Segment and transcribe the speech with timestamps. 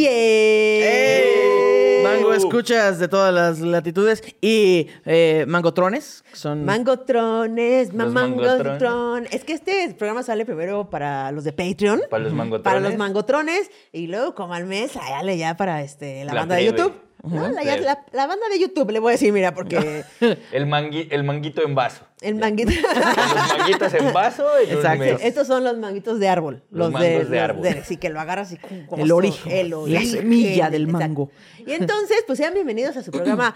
[0.00, 2.02] ¡Yeah!
[2.02, 6.64] Mango escuchas de todas las latitudes y eh, mangotrones, son...
[6.64, 8.64] Mangotrones, Los mangotrones.
[8.64, 9.32] mangotrones.
[9.34, 12.02] Es que este programa sale primero para los de Patreon.
[12.10, 12.64] Para los mangotrones.
[12.64, 13.70] Para los mangotrones.
[13.92, 16.64] Y luego, como al mes, sale ya para este, la, La banda de.
[16.64, 16.94] YouTube.
[17.22, 17.48] ¿No?
[17.50, 20.04] La, ya- la- la banda de YouTube, le voy a decir, mira, porque
[20.52, 22.02] El, mangui- el manguito en vaso.
[22.20, 22.70] el manguito.
[22.94, 24.46] Los manguitos en vaso.
[24.58, 25.04] Exacto.
[25.22, 26.62] Estos son los manguitos de árbol.
[26.70, 27.68] Los Los, de, mangos de los árbol.
[27.84, 30.98] sí, que lo agarras y como- El son- origen, el la origen, semilla del exacto.
[31.06, 31.30] mango.
[31.66, 33.54] Y entonces, pues sean bienvenidos a su programa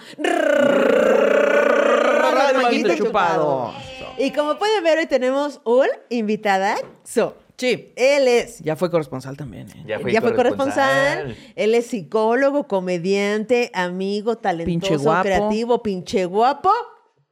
[2.62, 3.72] Manguito Chupado.
[4.18, 7.36] Y como pueden ver, hoy tenemos un invitadazo.
[7.56, 9.68] Sí, Él es ya fue corresponsal también.
[9.68, 9.84] ¿eh?
[9.86, 11.18] Ya fue ya fue corresponsal.
[11.18, 11.52] corresponsal.
[11.56, 15.22] Él es psicólogo, comediante, amigo, talentoso, Pinche guapo.
[15.22, 16.70] creativo, pinche guapo.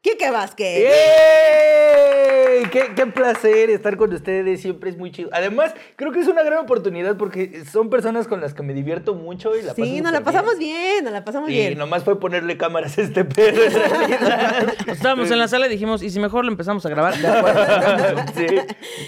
[0.02, 0.90] Quique Vázquez.
[0.92, 2.64] ¡Ey!
[2.72, 5.30] ¡Qué, qué placer estar con ustedes, siempre es muy chido.
[5.32, 9.14] Además, creo que es una gran oportunidad porque son personas con las que me divierto
[9.14, 11.78] mucho y la paso Sí, nos la pasamos bien, nos la pasamos Y bien.
[11.78, 13.62] nomás fue ponerle cámaras a este pedo.
[14.88, 17.14] Estábamos en la sala y dijimos, ¿y si mejor lo empezamos a grabar?
[18.36, 18.46] sí.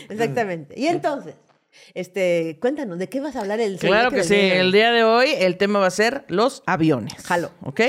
[0.09, 0.79] Exactamente.
[0.79, 1.35] Y entonces,
[1.95, 4.37] este, cuéntanos, ¿de qué vas a hablar el Claro que sí.
[4.37, 7.15] El día de hoy el tema va a ser los aviones.
[7.25, 7.51] Jalo.
[7.63, 7.81] ¿Ok?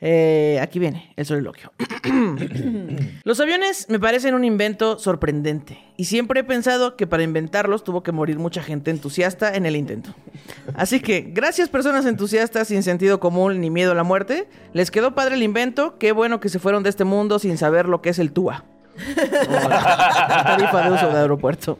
[0.00, 1.72] Eh, aquí viene el soliloquio.
[3.24, 5.78] los aviones me parecen un invento sorprendente.
[5.96, 9.74] Y siempre he pensado que para inventarlos tuvo que morir mucha gente entusiasta en el
[9.74, 10.14] intento.
[10.74, 14.48] Así que, gracias personas entusiastas sin sentido común ni miedo a la muerte.
[14.72, 15.98] Les quedó padre el invento.
[15.98, 18.64] Qué bueno que se fueron de este mundo sin saber lo que es el TUA.
[20.44, 21.78] Tarifa de uso de aeropuerto.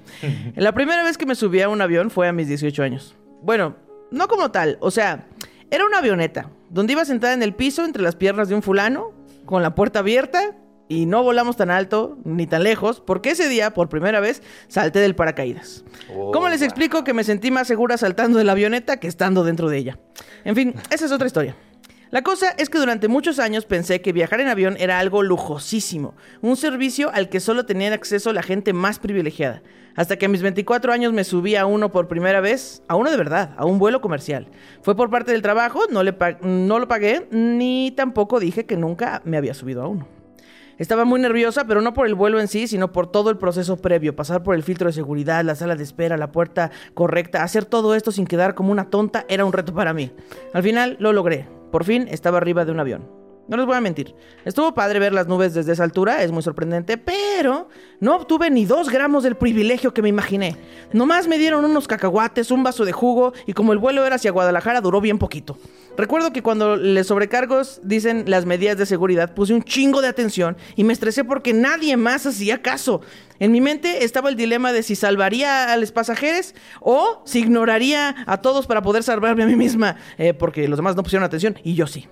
[0.56, 3.16] La primera vez que me subí a un avión fue a mis 18 años.
[3.42, 3.76] Bueno,
[4.10, 5.26] no como tal, o sea,
[5.70, 9.12] era una avioneta, donde iba sentada en el piso entre las piernas de un fulano,
[9.44, 10.56] con la puerta abierta,
[10.88, 15.00] y no volamos tan alto ni tan lejos, porque ese día, por primera vez, salté
[15.00, 15.84] del paracaídas.
[16.14, 19.44] Oh, ¿Cómo les explico que me sentí más segura saltando de la avioneta que estando
[19.44, 19.98] dentro de ella?
[20.44, 21.54] En fin, esa es otra historia.
[22.10, 26.14] La cosa es que durante muchos años pensé que viajar en avión era algo lujosísimo,
[26.40, 29.62] un servicio al que solo tenían acceso la gente más privilegiada.
[29.94, 33.10] Hasta que a mis 24 años me subí a uno por primera vez, a uno
[33.10, 34.48] de verdad, a un vuelo comercial.
[34.80, 39.36] Fue por parte del trabajo, no, no lo pagué, ni tampoco dije que nunca me
[39.36, 40.08] había subido a uno.
[40.78, 43.76] Estaba muy nerviosa, pero no por el vuelo en sí, sino por todo el proceso
[43.76, 44.16] previo.
[44.16, 47.42] Pasar por el filtro de seguridad, la sala de espera, la puerta correcta.
[47.42, 50.12] Hacer todo esto sin quedar como una tonta era un reto para mí.
[50.54, 51.57] Al final lo logré.
[51.70, 53.18] Por fin estaba arriba de un avión.
[53.48, 54.14] No les voy a mentir.
[54.44, 57.68] Estuvo padre ver las nubes desde esa altura, es muy sorprendente, pero
[57.98, 60.54] no obtuve ni dos gramos del privilegio que me imaginé.
[60.92, 64.32] Nomás me dieron unos cacahuates, un vaso de jugo, y como el vuelo era hacia
[64.32, 65.56] Guadalajara, duró bien poquito.
[65.98, 70.56] Recuerdo que cuando les sobrecargos dicen las medidas de seguridad, puse un chingo de atención
[70.76, 73.00] y me estresé porque nadie más hacía caso.
[73.40, 78.14] En mi mente estaba el dilema de si salvaría a los pasajeros o si ignoraría
[78.26, 81.58] a todos para poder salvarme a mí misma, eh, porque los demás no pusieron atención
[81.64, 82.06] y yo sí.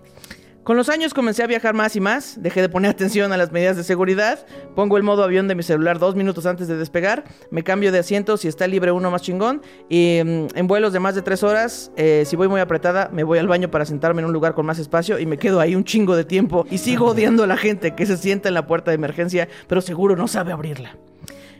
[0.66, 3.52] Con los años comencé a viajar más y más, dejé de poner atención a las
[3.52, 4.44] medidas de seguridad,
[4.74, 7.22] pongo el modo avión de mi celular dos minutos antes de despegar,
[7.52, 10.98] me cambio de asiento si está libre uno más chingón, y mm, en vuelos de
[10.98, 14.22] más de tres horas, eh, si voy muy apretada, me voy al baño para sentarme
[14.22, 16.66] en un lugar con más espacio y me quedo ahí un chingo de tiempo.
[16.68, 19.80] Y sigo odiando a la gente que se sienta en la puerta de emergencia, pero
[19.80, 20.96] seguro no sabe abrirla.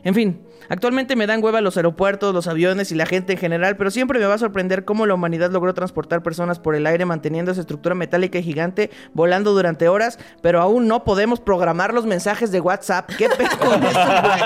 [0.03, 3.77] En fin, actualmente me dan hueva los aeropuertos, los aviones y la gente en general,
[3.77, 7.05] pero siempre me va a sorprender cómo la humanidad logró transportar personas por el aire
[7.05, 12.05] manteniendo esa estructura metálica y gigante, volando durante horas, pero aún no podemos programar los
[12.05, 13.09] mensajes de WhatsApp.
[13.17, 14.41] ¿Qué pedo con eso, güey?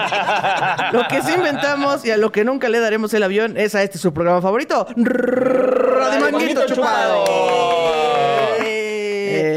[0.93, 3.83] Lo que sí inventamos y a lo que nunca le daremos el avión es a
[3.83, 8.30] este su programa favorito, Radio Manguito Chupado.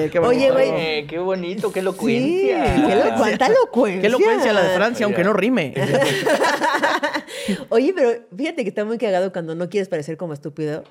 [0.07, 0.39] Eh, qué bonito.
[0.45, 0.71] Oye, güey.
[0.71, 2.75] Eh, qué bonito, qué Sí, elocuencia.
[2.87, 4.01] qué lo- cuánta elocuencia.
[4.01, 5.75] Qué elocuencia la de Francia, aunque no rime.
[7.69, 10.85] Oye, pero fíjate que está muy cagado cuando no quieres parecer como estúpido.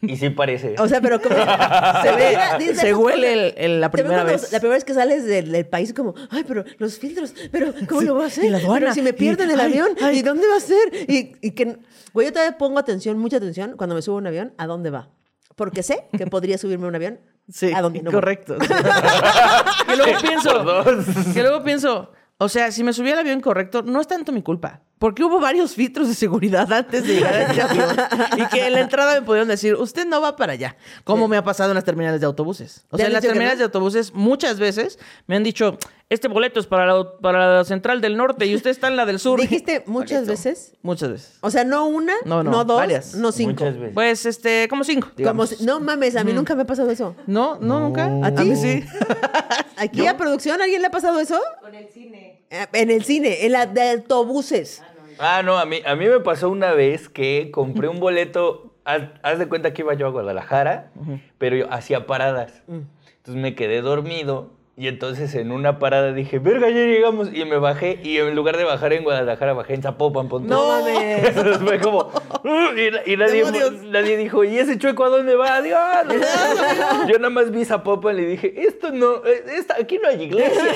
[0.00, 0.76] Y sí parece.
[0.78, 1.34] O sea, pero como
[2.02, 4.52] se ve, dice- Se huele el- el- la primera vez.
[4.52, 8.02] La primera vez que sales del, del país, como, ay, pero los filtros, pero ¿cómo
[8.02, 8.44] lo voy a hacer?
[8.44, 10.18] y la aduana, Pero si me y- pierden el ay, avión, ay.
[10.18, 10.78] ¿y dónde va a ser?
[11.10, 11.76] Y, y que,
[12.14, 14.90] güey, yo todavía pongo atención, mucha atención, cuando me subo a un avión, ¿a dónde
[14.90, 15.10] va?
[15.56, 17.18] Porque sé que podría subirme a un avión
[17.50, 18.56] Sí, a donde no correcto.
[19.86, 20.84] que luego pienso,
[21.32, 24.42] que luego pienso, o sea, si me subí al avión correcto, no es tanto mi
[24.42, 24.82] culpa.
[24.98, 27.96] Porque hubo varios filtros de seguridad antes de llegar a este avión.
[28.36, 30.76] Y que en la entrada me pudieron decir, usted no va para allá.
[31.04, 32.84] Como me ha pasado en las terminales de autobuses.
[32.90, 33.58] O ¿Te sea, en las terminales no?
[33.58, 35.78] de autobuses muchas veces me han dicho,
[36.10, 39.06] este boleto es para la, para la central del norte y usted está en la
[39.06, 39.40] del sur.
[39.40, 40.30] Dijiste muchas Boleto.
[40.32, 40.72] veces.
[40.82, 41.38] Muchas veces.
[41.42, 43.14] O sea, no una, No, no, no, dos, varias.
[43.14, 43.64] no cinco.
[43.64, 43.94] Muchas veces.
[43.94, 47.14] Pues, este, como cinco, Como no mames, a mí nunca me ha pasado eso.
[47.26, 48.10] No, no, nunca.
[48.24, 48.44] ¿A ti?
[48.44, 48.82] mí sí.
[49.76, 51.40] ¿Aquí a producción alguien le ha pasado eso?
[51.60, 52.27] Con el cine.
[52.50, 54.82] En el cine, en la de autobuses.
[55.18, 59.02] Ah, no, a mí, a mí me pasó una vez que compré un boleto haz,
[59.22, 60.90] haz de cuenta que iba yo a Guadalajara,
[61.36, 62.62] pero yo hacía paradas.
[62.68, 67.30] Entonces me quedé dormido y entonces en una parada dije, verga, ya llegamos.
[67.34, 70.28] Y me bajé y en lugar de bajar en Guadalajara, bajé en Zapopan.
[70.46, 71.32] No mames.
[71.58, 72.12] Fue como,
[72.44, 73.42] "Uh", y, y nadie,
[73.90, 75.60] nadie dijo, ¿y ese chueco a dónde va?
[75.62, 76.20] Digo, "Ah, no sé".
[77.12, 80.22] Yo nada más vi Zapopan y le dije, esto no, eh, esta- aquí no hay
[80.22, 80.62] iglesia.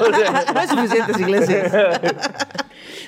[0.00, 1.72] O sea, No hay suficientes iglesias.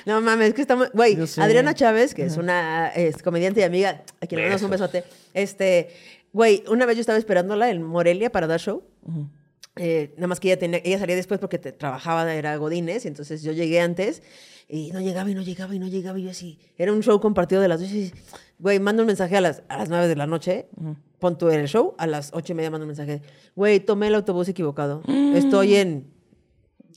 [0.05, 0.91] No mames, es que estamos.
[0.93, 1.17] Güey.
[1.37, 5.03] Adriana Chávez, que es una es, comediante y amiga, a quien le damos un besote.
[5.33, 5.89] Este,
[6.31, 8.83] güey, una vez yo estaba esperándola en Morelia para dar show.
[9.77, 13.07] Eh, nada más que ella, tenía, ella salía después porque te- trabajaba, era Godínez, y
[13.09, 14.23] entonces yo llegué antes
[14.69, 16.17] y no llegaba y no llegaba y no llegaba.
[16.19, 17.89] Y yo así, era un show compartido de las dos.
[18.57, 20.67] Güey, mando un mensaje a las, a las 9 de la noche,
[21.19, 23.21] pon tú en el show, a las ocho y media mando un mensaje.
[23.55, 25.01] Güey, tomé el autobús equivocado.
[25.35, 26.07] Estoy en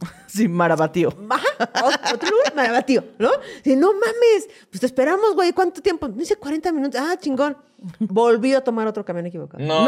[0.28, 1.08] Sí, marabatío.
[1.08, 3.30] Otro lugar, Marabatío, ¿no?
[3.64, 6.06] Sí, no mames, pues te esperamos, güey, ¿cuánto tiempo?
[6.08, 7.56] Dice 40 minutos, ah, chingón.
[8.00, 9.64] Volví a tomar otro camión equivocado.
[9.64, 9.84] no.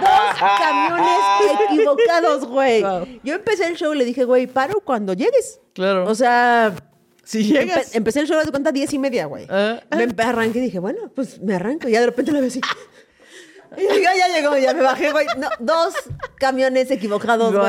[0.00, 1.20] Dos camiones
[1.70, 2.82] equivocados, güey.
[2.82, 3.06] Wow.
[3.22, 5.60] Yo empecé el show y le dije, güey, paro cuando llegues.
[5.74, 6.08] Claro.
[6.08, 6.74] O sea,
[7.24, 7.92] Si llegas.
[7.92, 9.46] empe- empecé el show de cuenta 10 y media, güey.
[9.50, 9.80] Ah.
[9.90, 11.88] Me arranqué y dije, bueno, pues me arranco.
[11.88, 12.60] Y ya de repente la veo así.
[13.76, 15.26] Y digo, ya llegó, ya me bajé, güey.
[15.36, 15.94] No, dos
[16.36, 17.66] camiones equivocados, güey.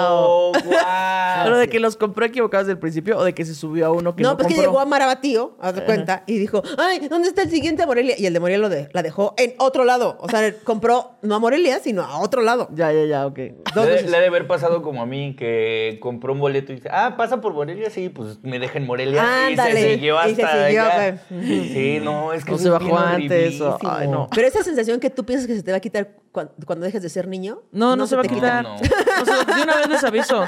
[0.00, 1.44] No, guau.
[1.44, 3.90] Pero de que los compró equivocados desde el principio o de que se subió a
[3.90, 7.06] uno que no, no, pues que llegó a Marabatío, haz de cuenta, y dijo, ay,
[7.08, 8.14] ¿dónde está el siguiente a Morelia?
[8.18, 10.16] Y el de Morelia lo de- la dejó en otro lado.
[10.20, 12.68] O sea, compró no a Morelia, sino a otro lado.
[12.74, 13.38] Ya, ya, ya, ok.
[13.74, 14.10] Dos Le, veces.
[14.10, 17.14] le ha de haber pasado como a mí, que compró un boleto y dice, ah,
[17.16, 19.46] pasa por Morelia, sí, pues me deja en Morelia.
[19.46, 19.80] Ándale.
[19.80, 21.20] Y se siguió Y hasta se siguió, allá.
[21.30, 21.68] güey.
[21.68, 24.28] Sí, no, es que O eso se bajó antes, ay, no.
[24.34, 27.02] Pero esa sensación que tú piensas que se te va a quitar cuan- cuando, dejes
[27.02, 27.62] de ser niño.
[27.72, 28.62] No, no, se va a quitar.
[28.64, 28.74] No.
[28.76, 30.44] O sea, de una vez les aviso.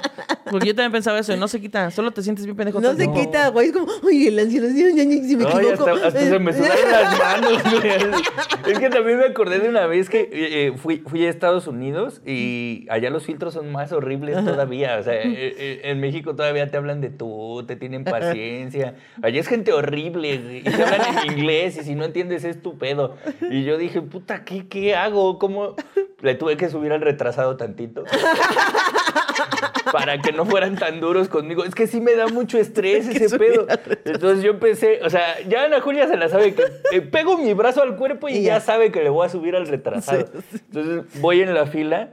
[0.50, 2.80] Porque yo también pensaba eso, y no se quita, solo te sientes bien pendejo.
[2.80, 3.18] No se tiempo.
[3.20, 3.68] quita, güey.
[3.68, 5.90] Es como, ay, la ansiedad, si me Ay, equivoco.
[5.90, 7.62] hasta, hasta se me sudaron las manos.
[7.62, 8.72] güey.
[8.72, 11.66] Es que también me acordé de una vez que eh, eh, fui, fui a Estados
[11.66, 14.98] Unidos y allá los filtros son más horribles todavía.
[14.98, 15.22] O sea, eh,
[15.58, 18.94] eh, en México todavía te hablan de tú, te tienen paciencia.
[19.22, 22.76] Allá es gente horrible y te hablan en inglés y si no entiendes es tu
[22.78, 23.16] pedo.
[23.50, 25.38] Y yo dije, puta, ¿qué, qué hago?
[25.38, 25.74] ¿Cómo?
[26.20, 28.04] Le tuve que subir al retrasado tantito.
[29.92, 31.64] para que no fueran tan duros conmigo.
[31.64, 33.66] Es que sí me da mucho estrés ese pedo.
[34.04, 36.62] Entonces yo empecé, o sea, ya Ana Julia se la sabe que
[36.92, 38.54] eh, pego mi brazo al cuerpo y, Y ya.
[38.54, 38.60] ya.
[38.60, 40.28] sabe que le voy a subir al retrasado.
[40.52, 42.10] Entonces voy en la fila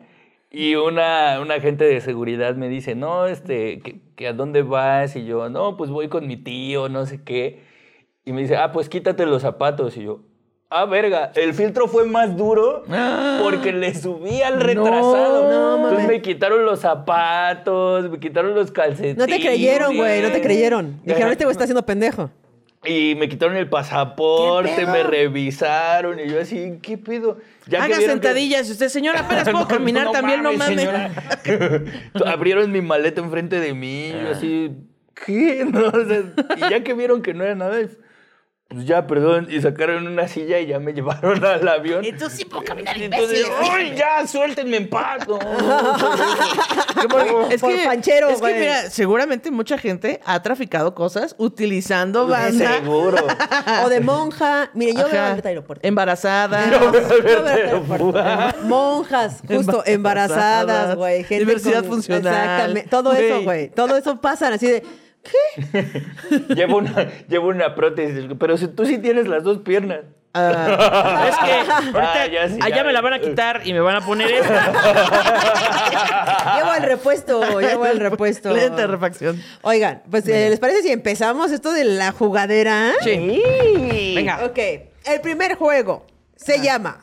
[0.51, 5.15] y una, una agente de seguridad me dice, no, este, que, que ¿a dónde vas?
[5.15, 7.63] Y yo, no, pues voy con mi tío, no sé qué.
[8.25, 9.97] Y me dice, ah, pues quítate los zapatos.
[9.97, 10.21] Y yo,
[10.73, 12.83] ah, verga, el filtro fue más duro
[13.41, 15.49] porque le subí al retrasado.
[15.49, 16.07] No, Entonces mames.
[16.07, 19.17] me quitaron los zapatos, me quitaron los calcetines.
[19.17, 20.99] No te creyeron, güey, no te creyeron.
[21.03, 22.29] Dijeron, este güey está haciendo pendejo.
[22.85, 26.19] Y me quitaron el pasaporte, me revisaron.
[26.19, 27.37] Y yo así, ¿qué pedo?
[27.65, 28.67] Ya que Haga que- sentadillas.
[28.67, 30.85] Y usted, señora, apenas puedo No, caminar no también, no mames.
[32.25, 34.07] Abrieron mi maleta enfrente de mí.
[34.07, 34.71] y yo así,
[35.25, 35.65] ¿qué?
[35.71, 36.23] No, o sea,
[36.57, 37.77] y ya que vieron que no era nada,
[38.73, 39.47] pues ya, perdón.
[39.49, 42.03] Y sacaron una silla y ya me llevaron al avión.
[42.03, 43.45] Entonces sí puedo caminar, Entonces.
[43.71, 45.27] ¡ay, ya, suéltenme en paz!
[45.27, 45.39] No,
[47.49, 52.73] es Por que, panchero, es que mira, seguramente mucha gente ha traficado cosas utilizando banda.
[52.73, 53.27] Seguro.
[53.85, 54.69] O de monja.
[54.73, 55.87] Mire, yo veo al aeropuerto.
[55.87, 56.69] Embarazada.
[56.69, 58.13] Yo veo al aeropuerto.
[58.63, 60.95] Monjas, justo, Embarazadas.
[60.95, 61.23] güey.
[61.23, 62.33] Diversidad con- funcional.
[62.33, 62.89] Exactamente.
[62.89, 63.69] Todo eso, güey.
[63.69, 64.83] Todo eso pasa así de.
[66.55, 68.25] llevo, una, llevo una prótesis.
[68.39, 70.01] Pero si tú sí tienes las dos piernas.
[70.35, 72.83] Ah, es que ahorita Ah, ya sí, allá ya.
[72.83, 74.71] me la van a quitar y me van a poner esta.
[76.57, 78.51] Llevo el repuesto, llevo el repuesto.
[78.51, 79.41] Lente de refacción.
[79.61, 82.93] Oigan, pues, eh, ¿les parece si empezamos esto de la jugadera?
[83.03, 83.41] Sí.
[84.15, 84.43] Venga.
[84.45, 84.57] Ok.
[85.05, 86.99] El primer juego se llama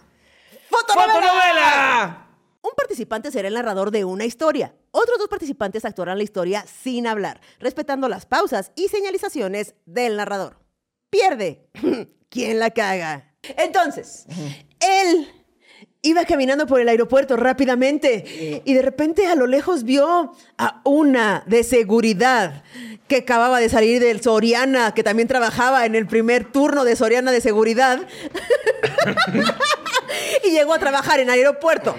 [0.68, 1.12] Fotonovela.
[1.14, 2.26] ¡Fotonovela!
[2.62, 4.74] Un participante será el narrador de una historia.
[4.90, 10.58] Otros dos participantes actuarán la historia sin hablar, respetando las pausas y señalizaciones del narrador.
[11.08, 11.68] Pierde.
[12.28, 13.34] ¿Quién la caga?
[13.56, 14.26] Entonces,
[14.78, 15.28] él
[16.02, 21.42] iba caminando por el aeropuerto rápidamente y de repente a lo lejos vio a una
[21.46, 22.62] de seguridad
[23.08, 27.32] que acababa de salir del Soriana, que también trabajaba en el primer turno de Soriana
[27.32, 28.06] de seguridad
[30.44, 31.96] y llegó a trabajar en el aeropuerto.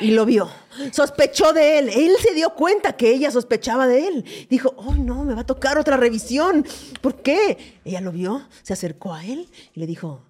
[0.00, 0.50] Y lo vio.
[0.92, 1.88] Sospechó de él.
[1.88, 4.24] Él se dio cuenta que ella sospechaba de él.
[4.48, 6.66] Dijo, oh no, me va a tocar otra revisión.
[7.00, 7.78] ¿Por qué?
[7.84, 10.22] Ella lo vio, se acercó a él y le dijo,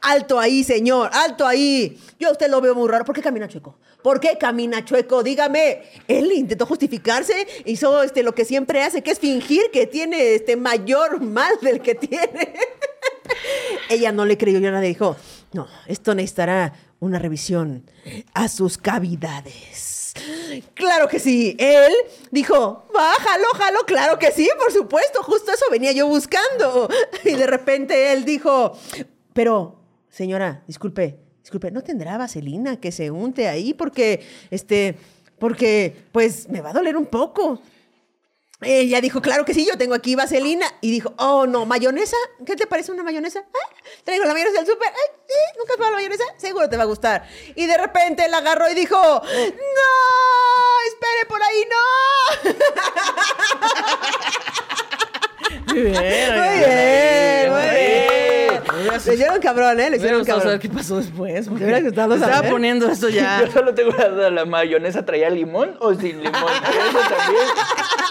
[0.00, 1.98] alto ahí, señor, alto ahí.
[2.18, 3.04] Yo a usted lo veo muy raro.
[3.04, 3.78] ¿Por qué camina chueco?
[4.02, 5.22] ¿Por qué camina chueco?
[5.22, 5.82] Dígame.
[6.08, 10.56] Él intentó justificarse, hizo este, lo que siempre hace, que es fingir que tiene este
[10.56, 12.54] mayor mal del que tiene.
[13.88, 15.16] ella no le creyó y nadie dijo,
[15.52, 17.84] no, esto necesitará una revisión
[18.32, 20.14] a sus cavidades.
[20.74, 21.56] Claro que sí.
[21.58, 21.92] Él
[22.30, 26.88] dijo, bájalo, jalo, claro que sí, por supuesto, justo eso venía yo buscando.
[27.24, 28.78] Y de repente él dijo,
[29.32, 29.80] pero,
[30.10, 33.74] señora, disculpe, disculpe, ¿no tendrá vaselina que se unte ahí?
[33.74, 34.96] Porque, este,
[35.40, 37.60] porque, pues, me va a doler un poco.
[38.62, 40.66] Ella dijo, claro que sí, yo tengo aquí vaselina.
[40.80, 42.16] Y dijo, oh, no, mayonesa.
[42.46, 43.44] ¿Qué te parece una mayonesa?
[43.52, 44.88] Ah, Traigo la mayonesa del súper.
[45.28, 46.24] Sí, ¿Nunca has probado la mayonesa?
[46.36, 47.26] Seguro te va a gustar.
[47.54, 49.22] Y de repente él agarró y dijo, no,
[50.88, 52.52] espere por ahí, no.
[55.66, 58.01] Muy bien, Muy bien, muy bien.
[58.98, 59.06] Bien.
[59.06, 59.84] Le hicieron cabrón, ¿eh?
[59.84, 60.70] Le Me hicieron gustado saber cabrón.
[60.70, 61.48] qué pasó después.
[61.48, 62.50] porque hubiera gustado me Estaba saber.
[62.50, 63.40] poniendo esto ya.
[63.46, 66.32] Yo solo tengo la duda, ¿la mayonesa traía limón o sin limón?
[66.42, 67.44] Eso también.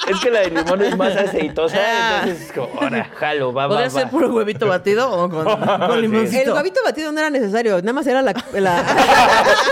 [0.08, 2.22] Es que la de limón es más aceitosa, Ah.
[2.24, 4.00] entonces es como, ahora, jalo, va, va, ¿Podría va.
[4.02, 6.02] ser puro huevito batido o con, con Sí.
[6.02, 6.42] limoncito?
[6.52, 8.34] El huevito batido no era necesario, nada más era la...
[8.54, 8.80] la...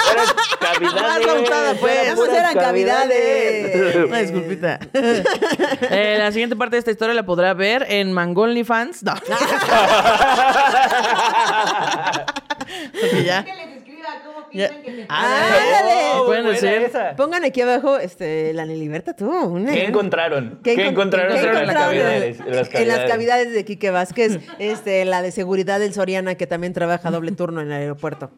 [0.10, 1.78] Eran cavidades.
[1.80, 1.96] Pues.
[1.96, 3.96] Nada más puras eran cavidades.
[4.08, 4.80] Una disculpita.
[4.94, 9.02] Eh, la siguiente parte de esta historia la podrá ver en Mangonly Fans.
[9.04, 9.14] No.
[13.02, 13.44] Porque ya.
[13.44, 14.70] Que les escriba cómo ya.
[14.70, 15.94] piensan que se Ándale.
[16.16, 16.92] Oh, Pueden decir.
[17.18, 19.30] Pongan aquí abajo este, la Neliberta, tú.
[19.30, 20.60] Una, ¿Qué encontraron?
[20.64, 22.40] ¿Qué ¿Qué, encon- encontraron, qué en las cavidades?
[22.40, 22.48] En,
[22.82, 27.10] en las cavidades de Quique Vázquez, este, la de seguridad del Soriana, que también trabaja
[27.12, 28.32] doble turno en el aeropuerto.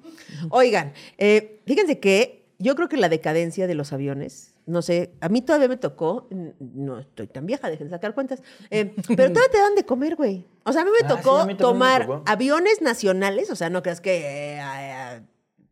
[0.49, 5.29] Oigan, eh, fíjense que yo creo que la decadencia de los aviones, no sé, a
[5.29, 6.27] mí todavía me tocó,
[6.59, 10.15] no estoy tan vieja, dejen de sacar cuentas, eh, pero todavía te dan de comer,
[10.15, 10.45] güey.
[10.63, 12.23] O sea, a mí me Ah, tocó mí me tomar tocó.
[12.27, 14.57] aviones nacionales, o sea, no creas que...
[14.59, 15.21] eh,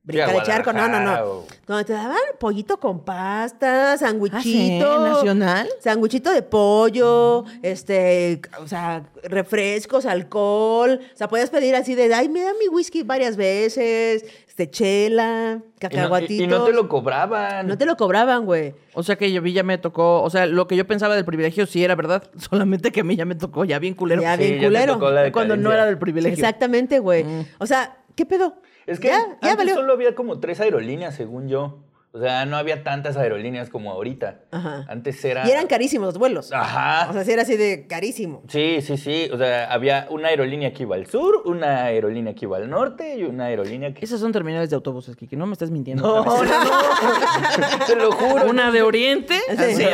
[0.03, 1.13] brincar el charco, no, no, no.
[1.25, 4.99] o- Donde te daban pollito con pasta, Ah, sí, sandwichito.
[5.07, 5.69] ¿nacional?
[5.81, 10.99] Sanguchito de pollo, este, o sea, refrescos, alcohol.
[11.13, 15.59] O sea, podías pedir así de, ay, me da mi whisky varias veces, este, chela,
[15.61, 16.31] Y no, cacahuatitos.
[16.39, 17.67] y- y no te lo cobraban.
[17.67, 18.73] No te lo cobraban, güey.
[18.93, 21.25] O sea que yo vi ya me tocó, o sea, lo que yo pensaba del
[21.25, 24.21] privilegio sí era verdad, solamente que a mí ya me tocó ya bien culero.
[24.21, 24.93] Ya Sí, bien culero.
[24.93, 26.33] tocó la Cuando no era del privilegio.
[26.33, 27.25] Exactamente, güey.
[27.59, 28.55] O sea, ¿qué pedo?
[28.85, 29.75] Es que ya, ya antes valió.
[29.75, 31.79] solo había como tres aerolíneas, según yo.
[32.11, 34.39] O sea, no había tantas aerolíneas como ahorita.
[34.49, 34.83] Ajá.
[34.89, 35.47] Antes era...
[35.47, 36.51] Y eran carísimos los vuelos.
[36.51, 37.07] Ajá.
[37.09, 38.41] O sea, sí era así de carísimo.
[38.47, 39.29] Sí, sí, sí.
[39.31, 43.15] O sea, había una aerolínea que iba al sur, una aerolínea que iba al norte
[43.15, 44.03] y una aerolínea que...
[44.03, 46.01] Esas son terminales de autobuses, Kiki, no me estás mintiendo.
[46.01, 46.49] No, no, no.
[47.85, 48.49] Te lo juro.
[48.49, 49.85] Una de Oriente, así,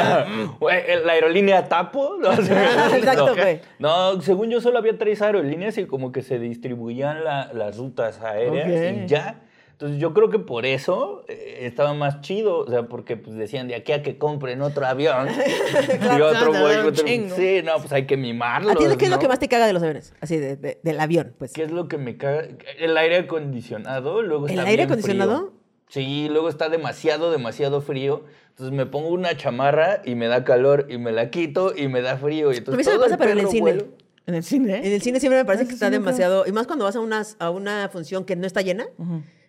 [0.60, 2.16] Güey, La aerolínea Tapo.
[2.18, 2.32] No,
[2.96, 3.36] Exacto, no.
[3.36, 3.60] güey.
[3.80, 8.22] No, según yo solo había tres aerolíneas y como que se distribuían la- las rutas
[8.22, 9.42] aéreas y ya.
[9.76, 13.68] Entonces yo creo que por eso eh, estaba más chido, o sea, porque pues decían
[13.68, 15.28] de aquí a que compren otro avión
[16.18, 16.78] y otro güey.
[16.78, 17.06] otro-.
[17.06, 18.72] Sí, no, pues hay que mimarlos.
[18.72, 20.14] ¿A ti qué es lo que más te caga de los aviones?
[20.22, 21.52] Así, de- de- del avión, pues.
[21.52, 22.48] ¿Qué es lo que me caga?
[22.80, 25.38] El aire acondicionado, luego ¿El está aire bien acondicionado?
[25.40, 25.52] frío.
[25.90, 28.24] Sí, luego está demasiado, demasiado frío.
[28.52, 32.02] Entonces me pongo una chamarra y me da calor y me la quito y me
[32.02, 32.54] da frío.
[32.54, 33.62] Y entonces A mí se me pasa, pero en el cine.
[33.62, 33.86] vuelo.
[34.26, 34.78] en el cine.
[34.88, 36.46] En el cine siempre me parece Ah, que sí, está demasiado.
[36.48, 38.86] Y más cuando vas a una, a una función que no está llena.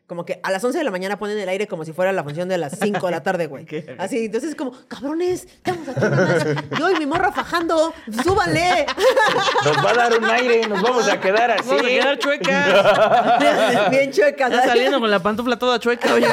[0.06, 2.22] Como que a las 11 de la mañana ponen el aire como si fuera la
[2.22, 3.66] función de las 5 de la tarde, güey.
[3.98, 6.44] Así, entonces es como, cabrones, estamos aquí nomás.
[6.78, 8.86] Yo y mi morra fajando, súbanle.
[9.64, 11.68] Nos va a dar un aire, nos vamos a quedar así.
[11.68, 13.90] Vamos a quedar chuecas.
[13.90, 14.52] Bien chuecas.
[14.52, 16.28] Estás saliendo con la pantufla toda chueca, oye.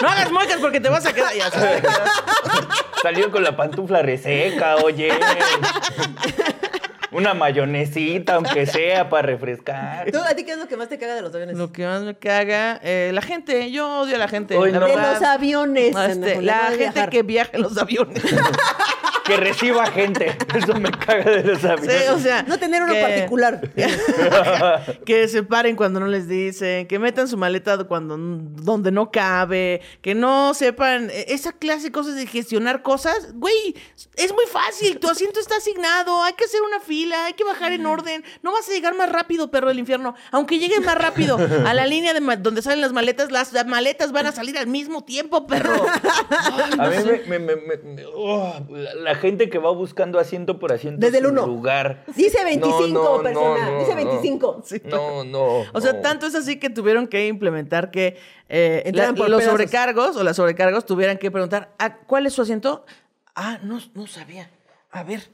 [0.00, 1.34] No hagas muecas porque te vas a quedar.
[1.34, 1.82] Ya sabes.
[3.02, 5.10] Salió con la pantufla reseca, oye.
[7.10, 10.10] Una mayonesita, aunque sea, para refrescar.
[10.10, 11.56] ¿Tú, ¿A ti qué es lo que más te caga de los aviones?
[11.56, 13.70] Lo que más me caga, eh, la gente.
[13.70, 14.56] Yo odio a la gente.
[14.56, 14.86] Ay, la no.
[14.86, 15.96] de los aviones.
[15.96, 17.10] Este, la gente viajar.
[17.10, 18.22] que viaja en los aviones.
[19.28, 20.36] Que reciba gente.
[20.54, 22.02] Eso me caga de los aviones.
[22.02, 22.42] Sí, o sea.
[22.42, 23.60] No tener uno que- particular.
[25.04, 29.80] que se paren cuando no les dicen, que metan su maleta cuando donde no cabe,
[30.02, 33.74] que no sepan eh, esa clase de cosas de gestionar cosas, güey,
[34.16, 37.72] es muy fácil, tu asiento está asignado, hay que hacer una fila, hay que bajar
[37.72, 41.38] en orden, no vas a llegar más rápido, perro del infierno, aunque llegues más rápido
[41.66, 45.04] a la línea de donde salen las maletas, las, maletas van a salir al mismo
[45.04, 45.86] tiempo, perro.
[46.78, 50.58] A mí me, me- me- me- me- oh, la, la gente que va buscando asiento
[50.58, 51.04] por asiento.
[51.04, 51.46] Desde el su uno.
[51.46, 52.04] lugar.
[52.16, 53.64] Dice 25, No, no, persona.
[53.66, 53.96] no, no, Dice no.
[53.96, 54.62] 25.
[54.84, 55.44] No, no.
[55.72, 56.00] O sea, no.
[56.00, 58.16] tanto es así que tuvieron que implementar que
[58.48, 59.52] eh, Entraran la- por los pedazos.
[59.52, 62.86] sobrecargos o las sobrecargos tuvieran que preguntar, "Ah, ¿cuál es su asiento?
[63.34, 64.50] Ah, no, no sabía.
[64.90, 65.28] A ver.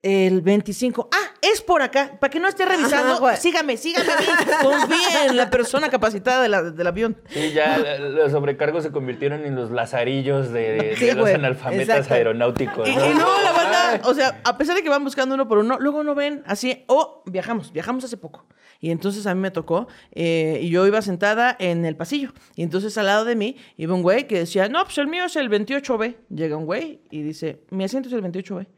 [0.00, 1.08] El 25.
[1.12, 2.18] Ah, es por acá.
[2.20, 3.26] Para que no esté revisando.
[3.26, 4.12] Ajá, sígame, sígame.
[4.12, 4.26] a mí.
[4.62, 7.16] Confíe en la persona capacitada de la- del avión.
[7.30, 12.14] Sí, ya los sobrecargos se convirtieron en los lazarillos de, de Sí, los analfabetas exacto.
[12.14, 12.88] aeronáuticos.
[12.88, 13.10] Y, ¿no?
[13.10, 15.78] y no, la banda, o sea, a pesar de que van buscando uno por uno,
[15.80, 18.46] luego no ven así, o viajamos, viajamos hace poco.
[18.80, 22.32] Y entonces a mí me tocó, eh, y yo iba sentada en el pasillo.
[22.54, 25.24] Y entonces al lado de mí iba un güey que decía, no, pues el mío
[25.24, 26.14] es el 28B.
[26.30, 28.68] Llega un güey y dice, mi asiento es el 28B.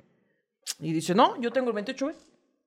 [0.80, 2.14] Y dice, no, yo tengo el 28B.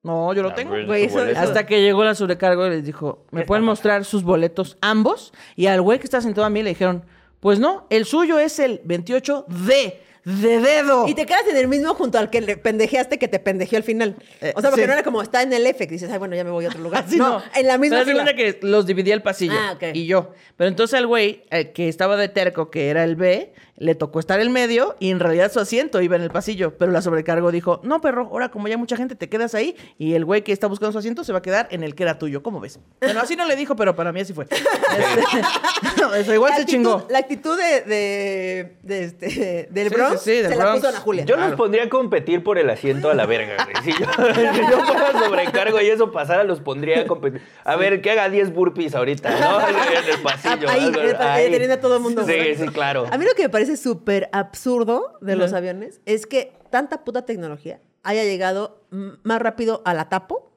[0.02, 0.74] No, yo lo Ah, tengo.
[0.86, 1.24] güey, eso-.
[1.36, 5.32] Hasta que llegó la sobrecargo y les dijo, ¿me pueden mostrar sus boletos ambos?
[5.56, 7.04] Y al güey que está sentado a mí le dijeron,
[7.40, 11.06] pues no, el suyo es el 28D, de dedo.
[11.06, 13.82] Y te quedas en el mismo junto al que le pendejeaste que te pendejeó al
[13.82, 14.16] final.
[14.54, 14.86] O sea, porque sí.
[14.86, 16.68] no era como está en el F, que dices, ay, bueno, ya me voy a
[16.68, 17.04] otro lugar.
[17.06, 18.24] Así no, en la misma Pero haz de fila.
[18.24, 19.52] cuenta que los dividía el pasillo.
[19.54, 19.82] Ah, ok.
[19.94, 20.32] Y yo.
[20.56, 24.20] Pero entonces al güey, el que estaba de terco, que era el B, le tocó
[24.20, 26.76] estar en medio y en realidad su asiento iba en el pasillo.
[26.78, 30.14] Pero la sobrecargo dijo, no, perro, ahora como ya mucha gente te quedas ahí y
[30.14, 32.18] el güey que está buscando su asiento se va a quedar en el que era
[32.18, 32.42] tuyo.
[32.42, 32.78] ¿Cómo ves?
[33.00, 34.46] Bueno, así no le dijo, pero para mí así fue.
[34.94, 37.06] Este, eso igual La se actitud- chingó.
[37.10, 40.88] La actitud de, de, de este, del Sí, Bronx sí, sí, del se la puso
[40.88, 41.24] Ana Julia.
[41.24, 43.76] Yo los pondría a competir por el asiento a la verga, güey.
[43.84, 44.06] Si yo,
[44.54, 47.42] si yo fuera sobrecargo y eso pasara, los pondría a competir.
[47.64, 49.60] A ver, que haga 10 burpees ahorita, ¿no?
[49.68, 49.74] En
[50.14, 50.68] el pasillo.
[50.68, 53.06] Ahí, pasillo, teniendo a todo el mundo, Sí, sí, claro.
[53.10, 57.24] A mí lo que me parece súper absurdo de los aviones es que tanta puta
[57.24, 60.50] tecnología haya llegado más rápido a la tapo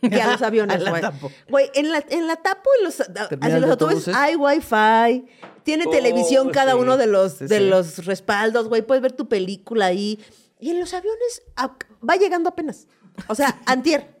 [0.00, 1.02] que a los aviones, A la güey.
[1.02, 1.30] tapo.
[1.48, 4.14] Güey, en la, en la tapo, en los, hacia los autobuses autobuses.
[4.16, 5.26] hay wifi,
[5.62, 6.78] tiene Oh, televisión cada sí.
[6.78, 7.64] uno de los, Sí, de sí.
[7.68, 8.82] los respaldos, güey.
[8.82, 10.18] Puedes ver tu película ahí.
[10.58, 12.88] Y en los aviones a- va llegando apenas.
[13.28, 14.18] O sea, antier.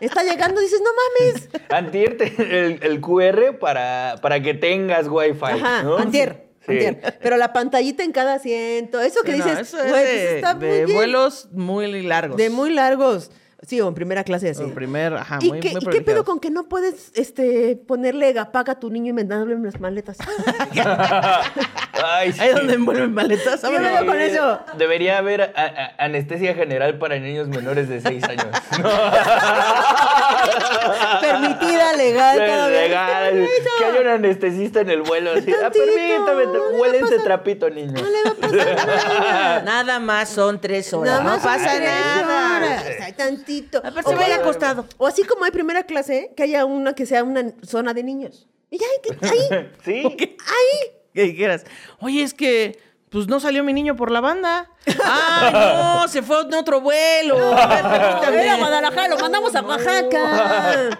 [0.00, 0.90] Está llegando y dices, no
[1.32, 1.48] mames.
[1.70, 5.44] Antier te- el, el QR para, para que tengas wifi.
[5.44, 5.98] Ajá, ¿no?
[5.98, 6.49] antier.
[6.66, 6.78] Sí.
[7.22, 10.54] Pero la pantallita en cada asiento, eso que no, dices, eso es de, pues está
[10.54, 12.36] de muy vuelos muy largos.
[12.36, 13.30] De muy largos.
[13.70, 14.64] Sí, o en primera clase así.
[14.64, 17.76] En primer, ajá, ¿Y, muy, qué, muy y qué pedo con que no puedes este,
[17.86, 20.16] ponerle gapaga a tu niño inventándole unas maletas?
[22.04, 22.40] Ay, sí.
[22.40, 23.62] Ahí donde envuelven maletas.
[23.62, 23.92] Vámonos.
[23.92, 24.58] veo con eso.
[24.76, 28.46] Debería haber a- a- anestesia general para niños menores de 6 años.
[31.20, 32.70] Permitida, legal, vez.
[32.88, 33.46] Legal.
[33.78, 35.32] Que haya un anestesista en el vuelo.
[35.32, 35.52] Así.
[35.52, 37.92] Ah, Tantito, permítame, no huele pasar- trapito, niño.
[37.92, 38.76] No le va a pasar
[39.20, 39.62] nada.
[39.62, 41.12] Nada más son tres horas.
[41.12, 42.80] Nada no más pasa nada.
[42.80, 43.12] o sea, hay
[43.60, 43.78] tantito.
[43.78, 44.86] Aparte, O se vaya acostado.
[44.98, 48.46] O así como hay primera clase, que haya una que sea una zona de niños.
[48.70, 50.02] Y ya, que- ahí, Sí.
[50.06, 50.90] ahí.
[51.14, 51.64] Que dijeras,
[52.00, 52.78] oye, es que
[53.10, 54.70] pues no salió mi niño por la banda.
[55.04, 57.36] Ah, no, se fue en otro vuelo.
[57.56, 58.34] A ver.
[58.44, 60.90] Era Guadalajara, lo mandamos a Oaxaca.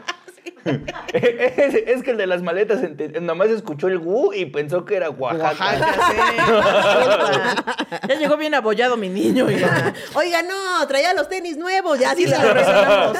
[1.12, 2.80] Es, es que el de las maletas
[3.20, 5.66] nomás escuchó el gu y pensó que era Oaxaca.
[5.66, 5.94] Oaxaca,
[8.00, 8.08] sí.
[8.08, 9.50] Ya llegó bien abollado mi niño.
[9.50, 9.92] y ya.
[10.14, 13.18] Oiga, no, traía los tenis nuevos, ya sí se los resolvamos.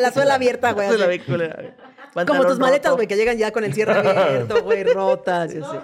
[0.00, 0.88] La suela abierta, güey.
[0.96, 2.24] La.
[2.26, 5.54] Como tus maletas, güey, que llegan ya con el cierre abierto, güey, rotas.
[5.54, 5.76] y así.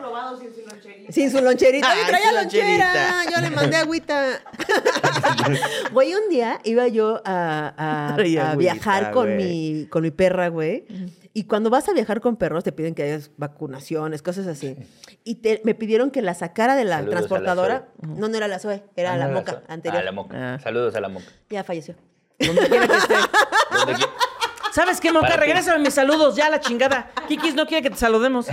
[0.54, 0.63] Sin
[1.12, 1.90] su loncherita.
[1.90, 2.68] Ay, traía su lonchera.
[2.68, 3.30] loncherita.
[3.34, 4.40] Yo le mandé agüita.
[5.92, 10.10] Güey, un día iba yo a, a- Traía a agüita, viajar con mi, con mi
[10.10, 10.86] perra, güey.
[11.32, 14.76] Y cuando vas a viajar con perros, te piden que hayas vacunaciones, cosas así.
[15.24, 17.88] Y te- me pidieron que la sacara de la Saludos la transportadora.
[18.02, 20.00] no, no era la Zoe, era Ah, la no, moca so- anterior.
[20.00, 20.54] Ah, la moca.
[20.54, 20.58] Ah.
[20.60, 21.26] Saludos a la moca.
[21.50, 21.94] Ya falleció.
[22.38, 23.14] Donde quiera que esté.
[24.74, 25.36] ¿Dónde qui- ¿Sabes qué, Moca?
[25.36, 27.10] Regrésame mis saludos, ya la chingada.
[27.28, 28.46] Kikis no quiere que te saludemos.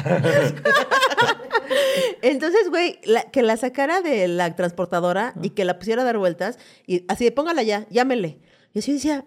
[2.21, 6.17] Entonces, güey, la- que la sacara de la transportadora y que la pusiera a dar
[6.17, 8.39] vueltas y así de póngala ya, llámele.
[8.73, 9.25] Y así decía,